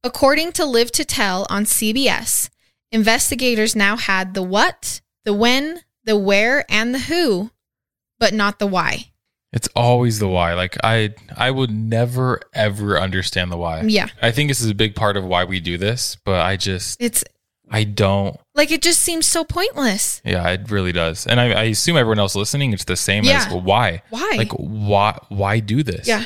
According 0.04 0.52
to 0.52 0.64
Live 0.64 0.92
to 0.92 1.04
Tell 1.04 1.46
on 1.50 1.64
CBS, 1.64 2.48
investigators 2.92 3.74
now 3.74 3.96
had 3.96 4.34
the 4.34 4.42
what, 4.42 5.00
the 5.24 5.32
when, 5.34 5.80
the 6.04 6.16
where, 6.16 6.64
and 6.68 6.94
the 6.94 7.00
who, 7.00 7.50
but 8.20 8.32
not 8.32 8.58
the 8.58 8.66
why. 8.66 9.10
It's 9.52 9.68
always 9.74 10.18
the 10.18 10.28
why. 10.28 10.54
Like 10.54 10.76
I 10.84 11.14
I 11.36 11.50
would 11.50 11.70
never 11.70 12.40
ever 12.52 13.00
understand 13.00 13.50
the 13.50 13.56
why. 13.56 13.82
Yeah. 13.82 14.08
I 14.22 14.30
think 14.30 14.48
this 14.50 14.60
is 14.60 14.70
a 14.70 14.74
big 14.74 14.94
part 14.94 15.16
of 15.16 15.24
why 15.24 15.44
we 15.44 15.60
do 15.60 15.78
this, 15.78 16.16
but 16.24 16.40
I 16.40 16.56
just 16.56 17.00
It's 17.02 17.24
I 17.70 17.84
don't 17.84 18.38
like 18.54 18.70
it 18.70 18.80
just 18.82 19.00
seems 19.02 19.26
so 19.26 19.42
pointless. 19.44 20.22
yeah, 20.24 20.48
it 20.50 20.70
really 20.70 20.92
does. 20.92 21.26
And 21.26 21.40
I, 21.40 21.50
I 21.50 21.62
assume 21.64 21.96
everyone 21.96 22.18
else 22.18 22.36
listening 22.36 22.72
it's 22.72 22.84
the 22.84 22.96
same 22.96 23.24
as 23.24 23.48
well, 23.48 23.60
why? 23.60 24.02
Why? 24.10 24.34
Like 24.36 24.52
why 24.52 25.18
why 25.28 25.60
do 25.60 25.82
this? 25.82 26.06
Yeah. 26.06 26.24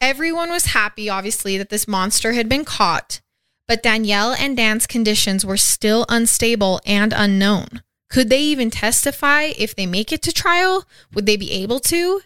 Everyone 0.00 0.50
was 0.50 0.66
happy, 0.66 1.08
obviously, 1.08 1.56
that 1.58 1.68
this 1.70 1.86
monster 1.86 2.32
had 2.32 2.48
been 2.48 2.64
caught, 2.64 3.20
but 3.68 3.82
Danielle 3.84 4.32
and 4.32 4.56
Dan's 4.56 4.86
conditions 4.86 5.46
were 5.46 5.56
still 5.56 6.04
unstable 6.08 6.80
and 6.84 7.12
unknown. 7.16 7.82
Could 8.10 8.28
they 8.28 8.40
even 8.40 8.70
testify 8.70 9.52
if 9.56 9.74
they 9.76 9.86
make 9.86 10.12
it 10.12 10.20
to 10.22 10.32
trial? 10.32 10.84
Would 11.14 11.24
they 11.26 11.36
be 11.36 11.52
able 11.52 11.78
to? 11.80 12.20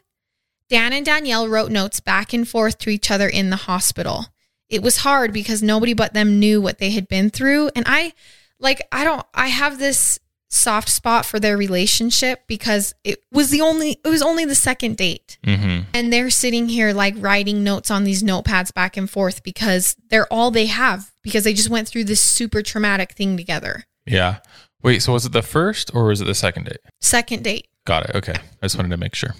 Dan 0.68 0.92
and 0.92 1.06
Danielle 1.06 1.48
wrote 1.48 1.70
notes 1.70 2.00
back 2.00 2.32
and 2.32 2.48
forth 2.48 2.78
to 2.78 2.90
each 2.90 3.10
other 3.10 3.28
in 3.28 3.50
the 3.50 3.56
hospital. 3.56 4.26
It 4.68 4.82
was 4.82 4.98
hard 4.98 5.32
because 5.32 5.62
nobody 5.62 5.94
but 5.94 6.12
them 6.14 6.38
knew 6.38 6.60
what 6.60 6.78
they 6.78 6.90
had 6.90 7.08
been 7.08 7.30
through. 7.30 7.70
And 7.76 7.84
I, 7.88 8.12
like, 8.58 8.86
I 8.90 9.04
don't, 9.04 9.24
I 9.34 9.48
have 9.48 9.78
this 9.78 10.18
soft 10.48 10.88
spot 10.88 11.26
for 11.26 11.38
their 11.40 11.56
relationship 11.56 12.42
because 12.46 12.94
it 13.04 13.22
was 13.32 13.50
the 13.50 13.60
only, 13.60 13.98
it 14.04 14.08
was 14.08 14.22
only 14.22 14.44
the 14.44 14.54
second 14.54 14.96
date 14.96 15.38
Mm-hmm. 15.44 15.82
and 15.92 16.12
they're 16.12 16.30
sitting 16.30 16.68
here 16.68 16.92
like 16.92 17.14
writing 17.18 17.62
notes 17.62 17.90
on 17.90 18.04
these 18.04 18.22
notepads 18.22 18.72
back 18.72 18.96
and 18.96 19.08
forth 19.10 19.42
because 19.42 19.96
they're 20.08 20.32
all 20.32 20.50
they 20.50 20.66
have 20.66 21.12
because 21.22 21.44
they 21.44 21.52
just 21.52 21.68
went 21.68 21.86
through 21.88 22.04
this 22.04 22.20
super 22.20 22.62
traumatic 22.62 23.12
thing 23.12 23.36
together. 23.36 23.84
Yeah. 24.06 24.38
Wait, 24.82 25.02
so 25.02 25.12
was 25.12 25.26
it 25.26 25.32
the 25.32 25.42
first 25.42 25.90
or 25.94 26.04
was 26.06 26.20
it 26.20 26.24
the 26.26 26.34
second 26.34 26.64
date? 26.66 26.78
Second 27.00 27.42
date. 27.44 27.68
Got 27.84 28.08
it. 28.10 28.16
Okay. 28.16 28.34
I 28.34 28.64
just 28.64 28.76
wanted 28.76 28.90
to 28.90 28.96
make 28.96 29.14
sure. 29.14 29.34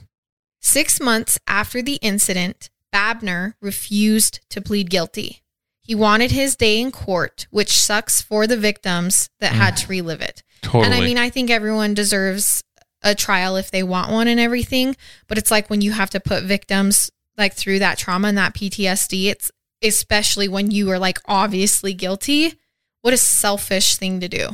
Six 0.60 1.00
months 1.00 1.38
after 1.46 1.82
the 1.82 1.94
incident, 1.96 2.70
Babner 2.96 3.52
refused 3.60 4.40
to 4.48 4.62
plead 4.62 4.88
guilty. 4.88 5.42
He 5.82 5.94
wanted 5.94 6.30
his 6.30 6.56
day 6.56 6.80
in 6.80 6.90
court, 6.90 7.46
which 7.50 7.76
sucks 7.76 8.22
for 8.22 8.46
the 8.46 8.56
victims 8.56 9.28
that 9.38 9.52
had 9.52 9.76
to 9.76 9.86
mm. 9.86 9.90
relive 9.90 10.22
it. 10.22 10.42
Totally. 10.62 10.84
And 10.84 10.94
I 10.94 11.00
mean, 11.00 11.18
I 11.18 11.28
think 11.28 11.50
everyone 11.50 11.92
deserves 11.92 12.62
a 13.02 13.14
trial 13.14 13.56
if 13.56 13.70
they 13.70 13.82
want 13.82 14.10
one 14.10 14.28
and 14.28 14.40
everything. 14.40 14.96
But 15.28 15.36
it's 15.36 15.50
like 15.50 15.68
when 15.68 15.82
you 15.82 15.92
have 15.92 16.10
to 16.10 16.20
put 16.20 16.44
victims 16.44 17.10
like 17.36 17.52
through 17.52 17.80
that 17.80 17.98
trauma 17.98 18.28
and 18.28 18.38
that 18.38 18.54
PTSD, 18.54 19.26
it's 19.26 19.52
especially 19.82 20.48
when 20.48 20.70
you 20.70 20.90
are 20.90 20.98
like 20.98 21.18
obviously 21.26 21.92
guilty. 21.92 22.54
What 23.02 23.14
a 23.14 23.18
selfish 23.18 23.96
thing 23.96 24.20
to 24.20 24.28
do. 24.28 24.48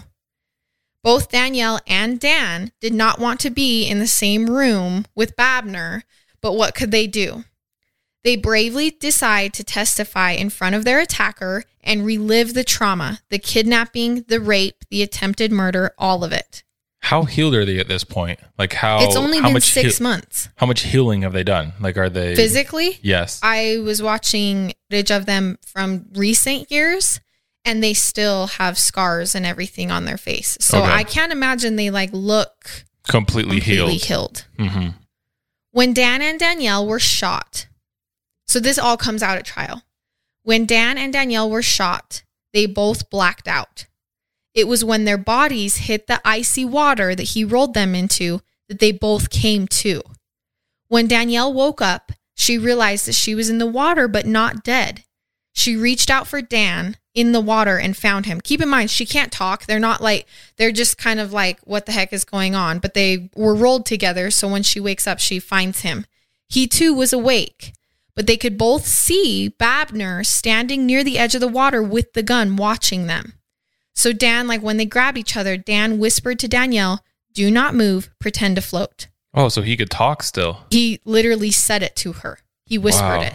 Both 1.04 1.30
Danielle 1.30 1.80
and 1.86 2.18
Dan 2.18 2.72
did 2.80 2.92
not 2.92 3.20
want 3.20 3.38
to 3.40 3.50
be 3.50 3.86
in 3.86 4.00
the 4.00 4.06
same 4.06 4.50
room 4.50 5.06
with 5.14 5.36
Babner, 5.36 6.02
but 6.40 6.54
what 6.54 6.74
could 6.74 6.90
they 6.90 7.06
do? 7.06 7.44
They 8.24 8.36
bravely 8.36 8.90
decide 8.90 9.52
to 9.54 9.64
testify 9.64 10.32
in 10.32 10.48
front 10.50 10.74
of 10.76 10.84
their 10.84 11.00
attacker 11.00 11.64
and 11.82 12.06
relive 12.06 12.54
the 12.54 12.62
trauma, 12.64 13.20
the 13.30 13.38
kidnapping, 13.38 14.22
the 14.28 14.40
rape, 14.40 14.84
the 14.90 15.02
attempted 15.02 15.50
murder, 15.50 15.92
all 15.98 16.22
of 16.22 16.32
it. 16.32 16.62
how 17.00 17.24
healed 17.24 17.52
are 17.54 17.64
they 17.64 17.78
at 17.80 17.88
this 17.88 18.04
point? 18.04 18.38
Like 18.58 18.74
how 18.74 19.02
it's 19.04 19.16
only 19.16 19.40
how 19.40 19.52
been 19.52 19.60
six 19.60 19.98
heal- 19.98 20.04
months. 20.04 20.48
How 20.56 20.66
much 20.66 20.82
healing 20.82 21.22
have 21.22 21.32
they 21.32 21.42
done? 21.42 21.72
Like 21.80 21.96
are 21.98 22.08
they 22.08 22.36
Physically, 22.36 23.00
Yes. 23.02 23.40
I 23.42 23.78
was 23.82 24.00
watching 24.00 24.72
footage 24.88 25.10
of 25.10 25.26
them 25.26 25.58
from 25.66 26.06
recent 26.14 26.70
years 26.70 27.18
and 27.64 27.82
they 27.82 27.92
still 27.94 28.46
have 28.58 28.78
scars 28.78 29.34
and 29.34 29.44
everything 29.44 29.90
on 29.90 30.04
their 30.04 30.16
face. 30.16 30.56
So 30.60 30.78
Okay. 30.82 30.92
I 30.92 31.02
can't 31.02 31.32
imagine 31.32 31.74
they 31.74 31.90
like 31.90 32.10
look 32.12 32.84
completely, 33.08 33.56
completely 33.58 33.96
healed. 33.96 34.44
healed. 34.58 34.70
hmm 34.70 34.88
When 35.72 35.92
Dan 35.92 36.22
and 36.22 36.38
Danielle 36.38 36.86
were 36.86 37.00
shot, 37.00 37.66
so 38.52 38.60
this 38.60 38.78
all 38.78 38.98
comes 38.98 39.22
out 39.22 39.38
at 39.38 39.46
trial. 39.46 39.82
When 40.42 40.66
Dan 40.66 40.98
and 40.98 41.10
Danielle 41.10 41.48
were 41.48 41.62
shot, 41.62 42.22
they 42.52 42.66
both 42.66 43.08
blacked 43.08 43.48
out. 43.48 43.86
It 44.52 44.68
was 44.68 44.84
when 44.84 45.06
their 45.06 45.16
bodies 45.16 45.78
hit 45.78 46.06
the 46.06 46.20
icy 46.22 46.62
water 46.62 47.14
that 47.14 47.30
he 47.30 47.46
rolled 47.46 47.72
them 47.72 47.94
into 47.94 48.42
that 48.68 48.78
they 48.78 48.92
both 48.92 49.30
came 49.30 49.66
to. 49.68 50.02
When 50.88 51.08
Danielle 51.08 51.50
woke 51.50 51.80
up, 51.80 52.12
she 52.34 52.58
realized 52.58 53.06
that 53.06 53.14
she 53.14 53.34
was 53.34 53.48
in 53.48 53.56
the 53.56 53.64
water 53.64 54.06
but 54.06 54.26
not 54.26 54.62
dead. 54.62 55.04
She 55.54 55.74
reached 55.74 56.10
out 56.10 56.26
for 56.26 56.42
Dan 56.42 56.98
in 57.14 57.32
the 57.32 57.40
water 57.40 57.78
and 57.78 57.96
found 57.96 58.26
him. 58.26 58.42
Keep 58.42 58.60
in 58.60 58.68
mind, 58.68 58.90
she 58.90 59.06
can't 59.06 59.32
talk. 59.32 59.64
They're 59.64 59.78
not 59.78 60.02
like, 60.02 60.26
they're 60.58 60.72
just 60.72 60.98
kind 60.98 61.20
of 61.20 61.32
like, 61.32 61.58
what 61.60 61.86
the 61.86 61.92
heck 61.92 62.12
is 62.12 62.26
going 62.26 62.54
on? 62.54 62.80
But 62.80 62.92
they 62.92 63.30
were 63.34 63.54
rolled 63.54 63.86
together. 63.86 64.30
So 64.30 64.46
when 64.46 64.62
she 64.62 64.78
wakes 64.78 65.06
up, 65.06 65.20
she 65.20 65.38
finds 65.38 65.80
him. 65.80 66.04
He 66.50 66.66
too 66.66 66.92
was 66.92 67.14
awake, 67.14 67.72
but 68.14 68.26
they 68.26 68.36
could 68.36 68.58
both 68.58 68.86
see 68.86 69.54
Babner 69.58 70.24
standing 70.24 70.86
near 70.86 71.02
the 71.02 71.18
edge 71.18 71.34
of 71.34 71.40
the 71.40 71.48
water 71.48 71.82
with 71.82 72.12
the 72.12 72.22
gun 72.22 72.56
watching 72.56 73.06
them. 73.06 73.34
So 73.94 74.12
Dan, 74.12 74.46
like 74.46 74.62
when 74.62 74.76
they 74.76 74.86
grabbed 74.86 75.18
each 75.18 75.36
other, 75.36 75.56
Dan 75.56 75.98
whispered 75.98 76.38
to 76.40 76.48
Danielle, 76.48 77.04
Do 77.32 77.50
not 77.50 77.74
move, 77.74 78.10
pretend 78.18 78.56
to 78.56 78.62
float. 78.62 79.08
Oh, 79.34 79.48
so 79.48 79.62
he 79.62 79.76
could 79.76 79.90
talk 79.90 80.22
still. 80.22 80.60
He 80.70 81.00
literally 81.04 81.50
said 81.50 81.82
it 81.82 81.96
to 81.96 82.12
her. 82.12 82.38
He 82.66 82.78
whispered 82.78 83.18
Wow. 83.18 83.22
it. 83.22 83.34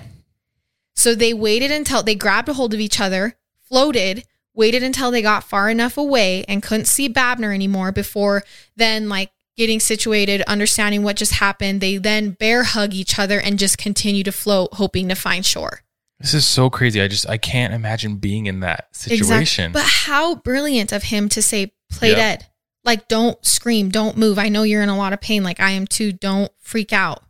So 0.96 1.13
they 1.16 1.34
waited 1.34 1.72
until 1.72 2.02
they 2.04 2.16
grabbed 2.16 2.50
a 2.50 2.54
hold 2.54 2.74
of 2.74 2.80
each 2.80 3.00
other, 3.00 3.36
floated, 3.68 4.24
waited 4.54 4.82
until 4.82 5.12
they 5.12 5.22
got 5.22 5.44
far 5.44 5.70
enough 5.70 5.98
away 5.98 6.44
and 6.48 6.63
couldn't 6.63 6.86
see 6.86 7.08
Babner 7.08 7.54
anymore 7.54 7.92
before 7.92 8.44
then, 8.76 9.08
like 9.10 9.32
getting 9.58 9.80
situated, 9.80 10.41
understanding 10.43 11.04
what 11.04 11.15
just 11.17 11.34
happened. 11.34 11.82
They 11.82 11.98
then 11.98 12.32
bear 12.32 12.63
hug 12.63 12.93
each 12.93 13.17
other 13.20 13.39
and 13.39 13.58
just 13.60 13.78
continue 13.78 14.24
to 14.24 14.32
float, 14.32 14.74
hoping 14.76 15.10
to 15.10 15.15
find 15.15 15.46
shore. 15.46 15.82
This 16.20 16.34
is 16.34 16.48
so 16.48 16.70
crazy. 16.70 17.02
I 17.02 17.08
just 17.08 17.30
I 17.30 17.38
can't 17.38 17.74
imagine 17.74 18.15
being 18.17 18.46
in 18.46 18.62
that 18.62 18.96
situation. 18.96 19.72
But 19.72 19.84
how 19.86 20.36
brilliant 20.36 20.91
of 20.91 21.04
him 21.04 21.30
to 21.30 21.41
say, 21.41 21.74
play 21.91 22.10
Yeah. 22.12 22.15
dead. 22.15 22.48
Like, 22.84 23.08
don't 23.10 23.43
scream, 23.46 23.89
don't 23.89 24.15
move. 24.17 24.39
I 24.39 24.48
know 24.50 24.63
you're 24.63 24.82
in 24.82 24.89
a 24.89 24.98
lot 24.98 25.12
of 25.13 25.20
pain. 25.20 25.43
Like, 25.43 25.60
I 25.60 25.72
am 25.72 25.86
too. 25.86 26.13
Don't 26.13 26.52
freak 26.62 26.93
out. 26.93 27.22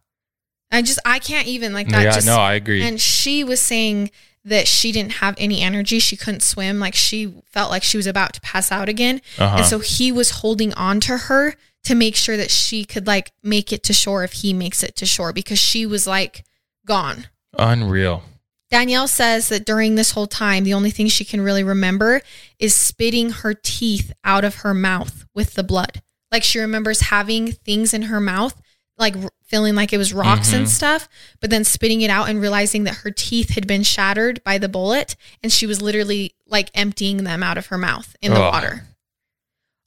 I 0.71 0.81
just, 0.83 0.99
I 1.05 1.19
can't 1.19 1.47
even 1.47 1.73
like 1.73 1.87
that. 1.89 2.03
yeah, 2.03 2.11
just, 2.11 2.27
no, 2.27 2.35
I 2.37 2.53
agree. 2.53 2.83
And 2.83 2.99
she 3.01 3.43
was 3.43 3.61
saying 3.61 4.11
that 4.45 4.67
she 4.67 4.91
didn't 4.91 5.13
have 5.13 5.33
any 5.39 5.61
energy. 5.61 5.99
She 5.99 6.15
couldn't 6.15 6.43
swim. 6.43 6.79
Like, 6.79 6.93
she 6.93 7.41
felt 7.47 7.71
like 7.71 7.83
she 7.83 7.97
was 7.97 8.05
about 8.05 8.33
to 8.33 8.41
pass 8.41 8.71
out 8.71 8.87
again. 8.87 9.21
Uh-huh. 9.39 9.57
And 9.57 9.65
so 9.65 9.79
he 9.79 10.11
was 10.11 10.29
holding 10.29 10.73
on 10.75 10.99
to 11.01 11.17
her 11.17 11.55
to 11.87 11.95
make 11.95 12.15
sure 12.15 12.37
that 12.37 12.51
she 12.51 12.83
could 12.85 13.07
like 13.07 13.31
make 13.43 13.73
it 13.73 13.83
to 13.83 13.93
shore 13.93 14.23
if 14.23 14.33
he 14.33 14.53
makes 14.53 14.83
it 14.83 14.95
to 14.97 15.05
shore 15.05 15.33
because 15.33 15.59
she 15.59 15.85
was 15.85 16.05
like 16.07 16.43
gone. 16.85 17.27
Unreal. 17.57 18.23
Danielle 18.69 19.07
says 19.07 19.47
that 19.49 19.65
during 19.65 19.95
this 19.95 20.11
whole 20.11 20.27
time, 20.27 20.63
the 20.65 20.73
only 20.73 20.91
thing 20.91 21.07
she 21.07 21.23
can 21.23 21.39
really 21.41 21.63
remember 21.63 22.21
is 22.59 22.75
spitting 22.75 23.29
her 23.29 23.53
teeth 23.53 24.11
out 24.25 24.43
of 24.43 24.55
her 24.55 24.73
mouth 24.73 25.25
with 25.33 25.53
the 25.53 25.63
blood. 25.63 26.01
Like 26.31 26.43
she 26.43 26.59
remembers 26.59 27.01
having 27.01 27.53
things 27.53 27.93
in 27.93 28.03
her 28.03 28.19
mouth, 28.19 28.61
like 28.97 29.15
feeling 29.45 29.73
like 29.75 29.93
it 29.93 29.97
was 29.97 30.11
rocks 30.11 30.51
and 30.51 30.65
Mhm. 30.65 30.69
stuff, 30.69 31.07
but 31.39 31.49
then 31.49 31.63
spitting 31.63 32.01
it 32.01 32.09
out 32.09 32.27
and 32.27 32.41
realizing 32.41 32.83
that 32.83 32.95
her 32.95 33.11
teeth 33.11 33.51
had 33.51 33.65
been 33.65 33.83
shattered 33.83 34.43
by 34.43 34.57
the 34.57 34.67
bullet 34.67 35.15
and 35.41 35.53
she 35.53 35.65
was 35.65 35.81
literally 35.81 36.33
like 36.45 36.69
emptying 36.73 37.23
them 37.23 37.41
out 37.41 37.57
of 37.57 37.67
her 37.67 37.77
mouth 37.77 38.17
in 38.21 38.33
the 38.33 38.41
Ugh. 38.41 38.53
water. 38.53 38.87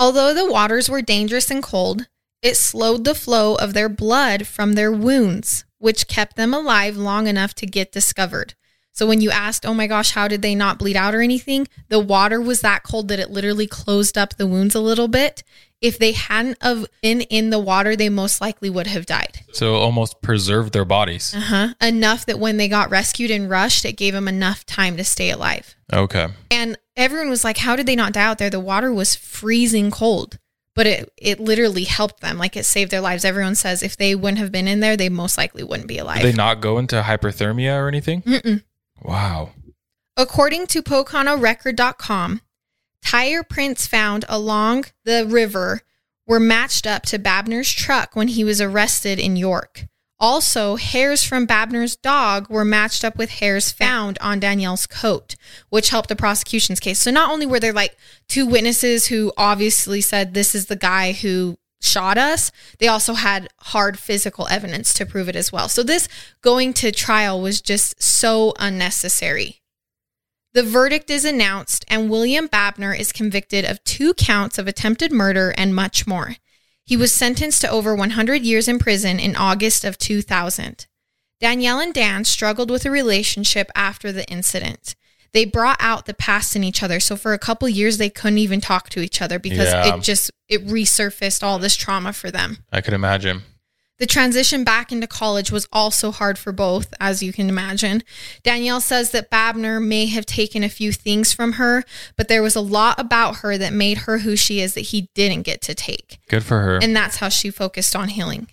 Although 0.00 0.32
the 0.32 0.50
waters 0.50 0.88
were 0.88 1.02
dangerous 1.02 1.50
and 1.50 1.62
cold, 1.62 2.06
it 2.40 2.56
slowed 2.56 3.04
the 3.04 3.14
flow 3.14 3.54
of 3.56 3.74
their 3.74 3.90
blood 3.90 4.46
from 4.46 4.72
their 4.72 4.90
wounds, 4.90 5.66
which 5.76 6.08
kept 6.08 6.36
them 6.36 6.54
alive 6.54 6.96
long 6.96 7.26
enough 7.26 7.54
to 7.56 7.66
get 7.66 7.92
discovered. 7.92 8.54
So 8.92 9.06
when 9.06 9.20
you 9.20 9.30
asked, 9.30 9.66
"Oh 9.66 9.74
my 9.74 9.86
gosh, 9.86 10.12
how 10.12 10.26
did 10.26 10.40
they 10.40 10.54
not 10.54 10.78
bleed 10.78 10.96
out 10.96 11.14
or 11.14 11.20
anything?" 11.20 11.68
The 11.90 12.00
water 12.00 12.40
was 12.40 12.62
that 12.62 12.82
cold 12.82 13.08
that 13.08 13.20
it 13.20 13.30
literally 13.30 13.66
closed 13.66 14.16
up 14.16 14.38
the 14.38 14.46
wounds 14.46 14.74
a 14.74 14.80
little 14.80 15.06
bit. 15.06 15.42
If 15.80 15.98
they 15.98 16.12
hadn't 16.12 16.58
have 16.62 16.86
been 17.02 17.22
in 17.22 17.50
the 17.50 17.58
water, 17.58 17.96
they 17.96 18.10
most 18.10 18.40
likely 18.40 18.68
would 18.68 18.86
have 18.86 19.06
died. 19.06 19.40
So 19.52 19.76
almost 19.76 20.20
preserved 20.20 20.74
their 20.74 20.84
bodies. 20.84 21.34
Uh-huh. 21.34 21.74
Enough 21.80 22.26
that 22.26 22.38
when 22.38 22.58
they 22.58 22.68
got 22.68 22.90
rescued 22.90 23.30
and 23.30 23.48
rushed, 23.48 23.84
it 23.86 23.92
gave 23.92 24.12
them 24.12 24.28
enough 24.28 24.66
time 24.66 24.98
to 24.98 25.04
stay 25.04 25.30
alive. 25.30 25.74
Okay. 25.92 26.28
And 26.50 26.76
everyone 26.96 27.30
was 27.30 27.44
like, 27.44 27.58
"How 27.58 27.76
did 27.76 27.86
they 27.86 27.96
not 27.96 28.12
die 28.12 28.24
out 28.24 28.38
there? 28.38 28.50
The 28.50 28.60
water 28.60 28.92
was 28.92 29.14
freezing 29.14 29.90
cold." 29.90 30.38
But 30.76 30.86
it 30.86 31.12
it 31.16 31.40
literally 31.40 31.84
helped 31.84 32.20
them. 32.20 32.36
Like 32.38 32.56
it 32.56 32.64
saved 32.64 32.90
their 32.90 33.00
lives. 33.00 33.24
Everyone 33.24 33.54
says 33.54 33.82
if 33.82 33.96
they 33.96 34.14
wouldn't 34.14 34.38
have 34.38 34.52
been 34.52 34.68
in 34.68 34.80
there, 34.80 34.96
they 34.96 35.08
most 35.08 35.38
likely 35.38 35.64
wouldn't 35.64 35.88
be 35.88 35.98
alive. 35.98 36.20
Did 36.20 36.34
they 36.34 36.36
not 36.36 36.60
go 36.60 36.78
into 36.78 37.00
hyperthermia 37.02 37.76
or 37.78 37.88
anything? 37.88 38.22
Mm-mm. 38.22 38.62
Wow. 39.02 39.50
According 40.16 40.66
to 40.68 40.82
PoconoRecord.com, 40.82 42.42
tire 43.04 43.42
prints 43.42 43.86
found 43.86 44.24
along 44.28 44.86
the 45.04 45.26
river 45.26 45.82
were 46.26 46.40
matched 46.40 46.86
up 46.86 47.02
to 47.02 47.18
Babner's 47.18 47.72
truck 47.72 48.14
when 48.14 48.28
he 48.28 48.44
was 48.44 48.60
arrested 48.60 49.18
in 49.18 49.36
York. 49.36 49.86
Also, 50.20 50.76
hairs 50.76 51.24
from 51.24 51.46
Babner's 51.46 51.96
dog 51.96 52.50
were 52.50 52.64
matched 52.64 53.04
up 53.04 53.16
with 53.16 53.30
hairs 53.30 53.72
found 53.72 54.18
on 54.20 54.38
Danielle's 54.38 54.86
coat, 54.86 55.34
which 55.70 55.88
helped 55.88 56.10
the 56.10 56.16
prosecution's 56.16 56.78
case. 56.78 56.98
So, 57.00 57.10
not 57.10 57.30
only 57.30 57.46
were 57.46 57.58
there 57.58 57.72
like 57.72 57.96
two 58.28 58.46
witnesses 58.46 59.06
who 59.06 59.32
obviously 59.38 60.02
said 60.02 60.34
this 60.34 60.54
is 60.54 60.66
the 60.66 60.76
guy 60.76 61.12
who 61.12 61.56
shot 61.80 62.18
us, 62.18 62.52
they 62.78 62.86
also 62.86 63.14
had 63.14 63.48
hard 63.60 63.98
physical 63.98 64.46
evidence 64.48 64.92
to 64.94 65.06
prove 65.06 65.30
it 65.30 65.36
as 65.36 65.50
well. 65.50 65.70
So, 65.70 65.82
this 65.82 66.06
going 66.42 66.74
to 66.74 66.92
trial 66.92 67.40
was 67.40 67.62
just 67.62 68.02
so 68.02 68.52
unnecessary. 68.58 69.59
The 70.52 70.62
verdict 70.64 71.10
is 71.10 71.24
announced, 71.24 71.84
and 71.88 72.10
William 72.10 72.48
Babner 72.48 72.98
is 72.98 73.12
convicted 73.12 73.64
of 73.64 73.82
two 73.84 74.14
counts 74.14 74.58
of 74.58 74.66
attempted 74.66 75.12
murder 75.12 75.54
and 75.56 75.74
much 75.74 76.06
more. 76.06 76.36
He 76.84 76.96
was 76.96 77.12
sentenced 77.12 77.60
to 77.60 77.70
over 77.70 77.94
100 77.94 78.42
years 78.42 78.66
in 78.66 78.80
prison 78.80 79.20
in 79.20 79.36
August 79.36 79.84
of 79.84 79.96
2000. 79.96 80.86
Danielle 81.40 81.78
and 81.78 81.94
Dan 81.94 82.24
struggled 82.24 82.70
with 82.70 82.84
a 82.84 82.90
relationship 82.90 83.70
after 83.76 84.10
the 84.10 84.28
incident. 84.28 84.96
They 85.32 85.44
brought 85.44 85.76
out 85.78 86.06
the 86.06 86.14
past 86.14 86.56
in 86.56 86.64
each 86.64 86.82
other. 86.82 86.98
So 86.98 87.14
for 87.16 87.32
a 87.32 87.38
couple 87.38 87.68
years 87.68 87.98
they 87.98 88.10
couldn't 88.10 88.38
even 88.38 88.60
talk 88.60 88.88
to 88.90 89.00
each 89.00 89.22
other 89.22 89.38
because 89.38 89.68
Yeah. 89.68 89.94
it 89.96 90.02
just 90.02 90.32
it 90.48 90.66
resurfaced 90.66 91.44
all 91.44 91.60
this 91.60 91.76
trauma 91.76 92.12
for 92.12 92.32
them. 92.32 92.58
I 92.72 92.80
could 92.80 92.92
imagine. 92.94 93.42
The 94.00 94.06
transition 94.06 94.64
back 94.64 94.92
into 94.92 95.06
college 95.06 95.52
was 95.52 95.68
also 95.70 96.10
hard 96.10 96.38
for 96.38 96.52
both, 96.52 96.94
as 96.98 97.22
you 97.22 97.34
can 97.34 97.50
imagine. 97.50 98.02
Danielle 98.42 98.80
says 98.80 99.10
that 99.10 99.30
Babner 99.30 99.78
may 99.78 100.06
have 100.06 100.24
taken 100.24 100.64
a 100.64 100.70
few 100.70 100.90
things 100.90 101.34
from 101.34 101.52
her, 101.52 101.84
but 102.16 102.26
there 102.26 102.42
was 102.42 102.56
a 102.56 102.62
lot 102.62 102.98
about 102.98 103.36
her 103.36 103.58
that 103.58 103.74
made 103.74 103.98
her 103.98 104.18
who 104.18 104.36
she 104.36 104.60
is 104.60 104.72
that 104.72 104.80
he 104.80 105.10
didn't 105.14 105.42
get 105.42 105.60
to 105.62 105.74
take. 105.74 106.18
Good 106.28 106.42
for 106.42 106.60
her. 106.60 106.78
And 106.82 106.96
that's 106.96 107.18
how 107.18 107.28
she 107.28 107.50
focused 107.50 107.94
on 107.94 108.08
healing. 108.08 108.48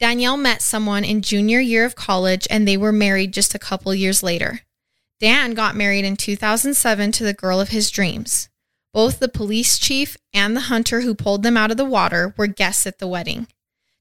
Danielle 0.00 0.36
met 0.36 0.60
someone 0.60 1.02
in 1.02 1.22
junior 1.22 1.60
year 1.60 1.86
of 1.86 1.96
college 1.96 2.46
and 2.50 2.68
they 2.68 2.76
were 2.76 2.92
married 2.92 3.32
just 3.32 3.54
a 3.54 3.58
couple 3.58 3.94
years 3.94 4.22
later. 4.22 4.60
Dan 5.18 5.54
got 5.54 5.74
married 5.74 6.04
in 6.04 6.14
2007 6.16 7.10
to 7.12 7.24
the 7.24 7.32
girl 7.32 7.58
of 7.58 7.70
his 7.70 7.90
dreams. 7.90 8.50
Both 8.92 9.18
the 9.18 9.28
police 9.28 9.78
chief 9.78 10.18
and 10.34 10.54
the 10.54 10.62
hunter 10.62 11.00
who 11.00 11.14
pulled 11.14 11.42
them 11.42 11.56
out 11.56 11.70
of 11.70 11.78
the 11.78 11.86
water 11.86 12.34
were 12.36 12.46
guests 12.46 12.86
at 12.86 12.98
the 12.98 13.08
wedding. 13.08 13.46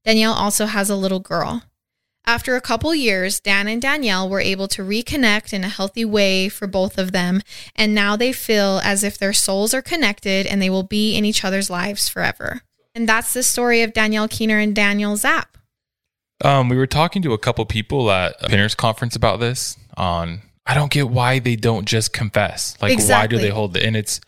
Danielle 0.06 0.34
also 0.34 0.66
has 0.66 0.90
a 0.90 0.96
little 0.96 1.20
girl. 1.20 1.64
After 2.26 2.56
a 2.56 2.62
couple 2.62 2.96
years, 2.96 3.42
Dan 3.42 3.68
and 3.68 3.82
Danielle 3.82 4.30
were 4.30 4.40
able 4.40 4.70
to 4.70 4.82
reconnect 4.82 5.52
in 5.52 5.64
a 5.64 5.70
healthy 5.70 6.06
way 6.06 6.48
for 6.48 6.68
both 6.68 6.98
of 6.98 7.12
them, 7.12 7.42
and 7.76 7.94
now 7.94 8.16
they 8.16 8.32
feel 8.32 8.80
as 8.84 9.04
if 9.04 9.18
their 9.18 9.34
souls 9.34 9.74
are 9.74 9.82
connected 9.82 10.46
and 10.46 10.62
they 10.62 10.70
will 10.70 10.84
be 10.84 11.18
in 11.18 11.26
each 11.26 11.44
other's 11.44 11.70
lives 11.70 12.08
forever. 12.08 12.62
And 12.96 13.10
that's 13.10 13.34
the 13.34 13.44
story 13.44 13.82
of 13.82 13.92
Danielle 13.92 14.28
Keener 14.28 14.60
and 14.60 14.74
Daniel 14.74 15.18
Zapp. 15.18 15.58
Um, 16.44 16.70
we 16.70 16.78
were 16.78 16.88
talking 16.88 17.22
to 17.24 17.34
a 17.34 17.38
couple 17.38 17.66
people 17.66 18.10
at 18.12 18.36
a 18.42 18.50
Pinners 18.50 18.76
conference 18.76 19.16
about 19.16 19.40
this. 19.40 19.78
On 19.98 20.42
I 20.66 20.76
don't 20.76 20.92
get 20.92 21.10
why 21.10 21.40
they 21.40 21.56
don't 21.56 21.86
just 21.86 22.14
confess. 22.14 22.78
Like, 22.82 22.98
why 23.00 23.28
do 23.28 23.38
they 23.38 23.50
hold 23.50 23.74
the? 23.74 23.86
And 23.86 23.96
it's, 23.98 24.22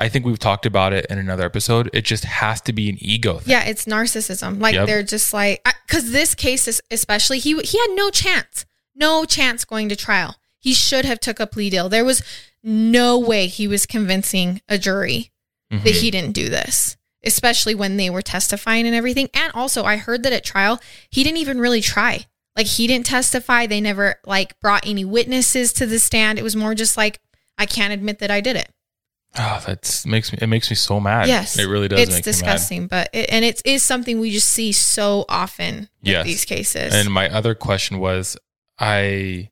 I 0.00 0.08
think 0.08 0.24
we've 0.24 0.38
talked 0.38 0.64
about 0.66 0.92
it 0.92 1.06
in 1.10 1.18
another 1.18 1.44
episode. 1.44 1.90
It 1.92 2.04
just 2.06 2.24
has 2.24 2.60
to 2.62 2.72
be 2.72 2.88
an 2.88 2.96
ego 3.00 3.38
thing. 3.38 3.52
Yeah, 3.52 3.64
it's 3.64 3.84
narcissism. 3.84 4.60
Like 4.60 4.74
Yep. 4.74 4.86
they're 4.86 5.02
just 5.02 5.32
like 5.34 5.62
because 5.86 6.10
this 6.12 6.34
case 6.34 6.66
is 6.66 6.80
especially 6.90 7.38
he 7.38 7.60
he 7.60 7.78
had 7.78 7.90
no 7.94 8.10
chance, 8.10 8.64
no 8.94 9.24
chance 9.24 9.64
going 9.64 9.88
to 9.90 9.96
trial. 9.96 10.36
He 10.58 10.72
should 10.74 11.04
have 11.04 11.20
took 11.20 11.38
a 11.38 11.46
plea 11.46 11.70
deal. 11.70 11.88
There 11.88 12.04
was 12.04 12.22
no 12.62 13.18
way 13.18 13.46
he 13.46 13.68
was 13.68 13.86
convincing 13.86 14.60
a 14.68 14.78
jury 14.78 15.30
Mhm. 15.72 15.84
that 15.84 15.94
he 15.96 16.10
didn't 16.10 16.32
do 16.32 16.48
this, 16.48 16.96
especially 17.24 17.74
when 17.74 17.96
they 17.96 18.10
were 18.10 18.22
testifying 18.22 18.86
and 18.86 18.94
everything. 18.94 19.28
And 19.34 19.52
also, 19.54 19.84
I 19.84 19.96
heard 19.96 20.22
that 20.24 20.32
at 20.32 20.44
trial, 20.44 20.80
he 21.10 21.22
didn't 21.22 21.38
even 21.38 21.60
really 21.60 21.80
try. 21.80 22.26
Like, 22.56 22.66
he 22.66 22.86
didn't 22.86 23.06
testify. 23.06 23.66
They 23.66 23.80
never 23.80 24.16
like 24.26 24.58
brought 24.60 24.86
any 24.86 25.04
witnesses 25.04 25.72
to 25.74 25.86
the 25.86 25.98
stand. 25.98 26.38
It 26.38 26.42
was 26.42 26.56
more 26.56 26.74
just 26.74 26.96
like, 26.96 27.20
I 27.56 27.64
can't 27.66 27.92
admit 27.92 28.18
that 28.18 28.30
I 28.30 28.40
did 28.40 28.56
it. 28.56 28.70
Oh, 29.38 29.62
that 29.66 30.02
makes 30.06 30.32
me. 30.32 30.38
It 30.42 30.46
makes 30.48 30.70
me 30.70 30.76
so 30.76 30.98
mad. 30.98 31.28
yes, 31.28 31.58
it 31.58 31.66
really 31.66 31.86
does. 31.88 32.00
It's 32.00 32.20
disgusting, 32.20 32.86
but 32.88 33.08
it, 33.12 33.30
and 33.30 33.44
it 33.44 33.62
is 33.64 33.84
something 33.84 34.18
we 34.18 34.30
just 34.32 34.48
see 34.48 34.72
so 34.72 35.24
often. 35.28 35.88
Yes. 36.02 36.26
these 36.26 36.44
cases. 36.44 36.92
And 36.94 37.12
my 37.12 37.28
other 37.28 37.54
question 37.54 37.98
was, 38.00 38.36
I, 38.78 39.50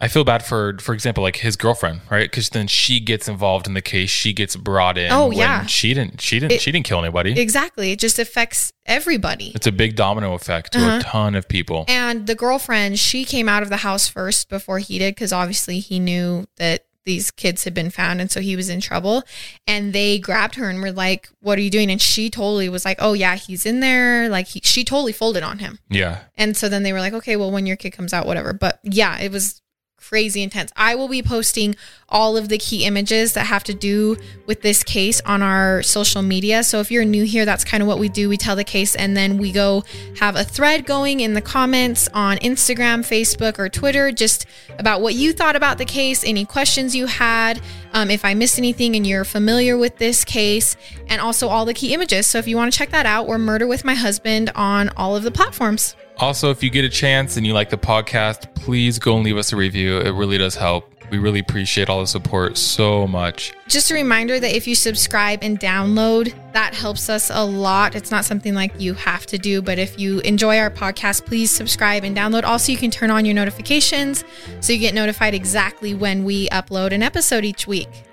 I 0.00 0.08
feel 0.08 0.24
bad 0.24 0.44
for, 0.44 0.76
for 0.80 0.92
example, 0.92 1.22
like 1.22 1.36
his 1.36 1.56
girlfriend, 1.56 2.00
right? 2.10 2.30
Because 2.30 2.50
then 2.50 2.66
she 2.66 3.00
gets 3.00 3.28
involved 3.28 3.66
in 3.66 3.74
the 3.74 3.80
case. 3.82 4.10
She 4.10 4.32
gets 4.32 4.56
brought 4.56 4.98
in. 4.98 5.10
Oh, 5.10 5.30
yeah. 5.30 5.64
She 5.66 5.94
didn't. 5.94 6.20
She 6.20 6.38
didn't. 6.38 6.52
It- 6.52 6.60
she 6.60 6.70
didn't 6.72 6.86
kill 6.86 6.98
anybody. 6.98 7.40
exactly, 7.40 7.92
it 7.92 7.98
just 7.98 8.18
affects 8.18 8.72
everybody. 8.84 9.52
it's 9.54 9.66
a 9.66 9.72
big 9.72 9.96
domino 9.96 10.34
effect 10.34 10.72
to 10.72 10.78
Uh-huh. 10.80 10.98
a 10.98 11.02
ton 11.02 11.34
of 11.34 11.48
people. 11.48 11.84
And 11.88 12.26
the 12.26 12.34
girlfriend, 12.34 12.98
she 12.98 13.24
came 13.24 13.48
out 13.48 13.62
of 13.62 13.68
the 13.70 13.78
house 13.78 14.06
first 14.08 14.48
before 14.48 14.78
he 14.80 14.98
did 14.98 15.14
because 15.14 15.32
obviously 15.32 15.78
he 15.78 15.98
knew 15.98 16.46
that 16.56 16.84
these 17.04 17.30
kids 17.30 17.64
had 17.64 17.74
been 17.74 17.90
found 17.90 18.20
and 18.20 18.30
so 18.30 18.40
he 18.40 18.56
was 18.56 18.68
in 18.68 18.80
trouble. 18.80 19.22
And 19.66 19.92
they 19.92 20.18
grabbed 20.18 20.56
her 20.56 20.68
and 20.68 20.80
were 20.80 20.92
like 20.92 21.28
what 21.40 21.58
are 21.58 21.62
you 21.62 21.70
doing? 21.70 21.90
And 21.90 22.00
she 22.00 22.30
totally 22.30 22.68
was 22.68 22.84
like 22.84 22.98
oh 23.00 23.12
yeah 23.12 23.36
he's 23.36 23.64
in 23.66 23.80
there. 23.80 24.28
Like 24.28 24.48
he, 24.48 24.60
she 24.62 24.84
totally 24.84 25.12
folded 25.12 25.42
on 25.42 25.58
him. 25.58 25.78
Yeah. 25.88 26.20
and 26.36 26.56
so 26.56 26.68
then 26.68 26.82
they 26.82 26.92
were 26.92 27.00
like 27.00 27.14
okay 27.14 27.36
well 27.36 27.50
when 27.50 27.66
your 27.66 27.76
kid 27.76 27.90
comes 27.90 28.12
out 28.12 28.26
whatever. 28.26 28.52
But 28.52 28.80
yeah 28.82 29.18
it 29.18 29.32
was 29.32 29.62
crazy 29.98 30.42
intense. 30.42 30.72
I 30.76 30.94
will 30.94 31.08
be 31.08 31.22
posting 31.22 31.76
all 32.08 32.36
of 32.36 32.48
the 32.48 32.56
key 32.56 32.84
images 32.84 33.34
that 33.34 33.46
have 33.46 33.64
to 33.64 33.74
do 33.74 34.16
with 34.46 34.62
this 34.62 34.82
case 34.82 35.20
on 35.26 35.42
our 35.42 35.82
social 35.82 36.22
media. 36.22 36.62
So 36.62 36.80
if 36.80 36.90
you're 36.90 37.04
new 37.04 37.24
here 37.24 37.44
that's 37.44 37.64
kind 37.64 37.82
of 37.82 37.86
what 37.86 37.98
we 37.98 38.08
do. 38.08 38.28
We 38.28 38.36
tell 38.36 38.56
the 38.56 38.64
case 38.64 38.94
and 38.94 39.16
then 39.16 39.36
we 39.36 39.52
go 39.52 39.84
have 40.18 40.36
a 40.36 40.44
thread 40.44 40.86
going 40.86 41.20
in 41.20 41.34
the 41.34 41.40
comments 41.40 42.08
on 42.14 42.38
instagram 42.38 43.00
facebook 43.00 43.58
or 43.58 43.68
twitter 43.68 44.10
just 44.10 44.46
about 44.78 45.00
what 45.00 45.14
you 45.14 45.32
thought 45.32 45.56
about 45.56 45.78
the 45.78 45.84
case 45.84 46.24
any 46.24 46.44
questions 46.44 46.94
you 46.94 47.06
had 47.06 47.60
um, 47.92 48.10
if 48.10 48.24
i 48.24 48.34
missed 48.34 48.58
anything 48.58 48.96
and 48.96 49.06
you're 49.06 49.24
familiar 49.24 49.76
with 49.76 49.96
this 49.98 50.24
case 50.24 50.76
and 51.08 51.20
also 51.20 51.48
all 51.48 51.64
the 51.64 51.74
key 51.74 51.94
images. 51.94 52.26
So 52.26 52.38
if 52.38 52.46
you 52.46 52.56
want 52.56 52.72
to 52.72 52.78
check 52.78 52.90
that 52.90 53.06
out 53.06 53.26
we're 53.26 53.38
murder 53.38 53.66
with 53.66 53.84
my 53.84 53.94
husband 53.94 54.50
on 54.54 54.88
all 54.90 55.16
of 55.16 55.22
the 55.22 55.30
platforms 55.30 55.96
Also, 56.18 56.50
if 56.50 56.62
you 56.62 56.70
get 56.70 56.84
a 56.84 56.88
chance 56.88 57.36
and 57.36 57.46
you 57.46 57.52
like 57.52 57.70
the 57.70 57.78
podcast, 57.78 58.52
please 58.54 58.98
go 58.98 59.16
and 59.16 59.24
leave 59.24 59.36
us 59.36 59.52
a 59.52 59.56
review. 59.56 59.98
It 59.98 60.10
really 60.10 60.38
does 60.38 60.56
help. 60.56 60.92
We 61.10 61.18
really 61.18 61.38
appreciate 61.38 61.88
all 61.88 62.00
the 62.00 62.06
support 62.06 62.58
so 62.58 63.06
much. 63.06 63.54
just 63.66 63.90
a 63.90 63.94
reminder 63.94 64.38
that 64.38 64.54
if 64.54 64.66
you 64.66 64.74
subscribe 64.74 65.38
and 65.42 65.58
download, 65.58 66.34
that 66.52 66.74
helps 66.74 67.08
us 67.08 67.30
a 67.32 67.42
lot. 67.42 67.94
It's 67.94 68.10
not 68.10 68.26
something 68.26 68.52
like 68.52 68.78
you 68.78 68.92
have 68.94 69.24
to 69.26 69.38
do, 69.38 69.62
but 69.62 69.78
if 69.78 69.98
you 69.98 70.20
enjoy 70.20 70.58
our 70.58 70.70
podcast, 70.70 71.24
please 71.24 71.50
subscribe 71.50 72.04
and 72.04 72.14
download. 72.16 72.44
Also, 72.44 72.72
you 72.72 72.78
can 72.78 72.90
turn 72.90 73.10
on 73.10 73.24
your 73.24 73.34
notifications 73.34 74.24
so 74.60 74.72
you 74.72 74.78
get 74.78 74.92
notified 74.92 75.34
exactly 75.34 75.94
when 75.94 76.24
we 76.24 76.48
upload 76.50 76.92
an 76.92 77.02
episode 77.02 77.44
each 77.44 77.66
week. 77.66 78.04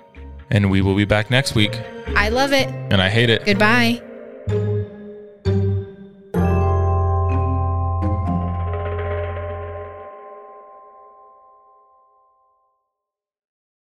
And 0.50 0.70
we 0.70 0.80
will 0.80 0.94
be 0.94 1.04
back 1.04 1.30
next 1.30 1.54
week. 1.54 1.78
I 2.14 2.28
love 2.30 2.52
it. 2.52 2.68
And 2.68 3.02
I 3.02 3.10
hate 3.10 3.28
it. 3.28 3.44
Goodbye. 3.44 4.05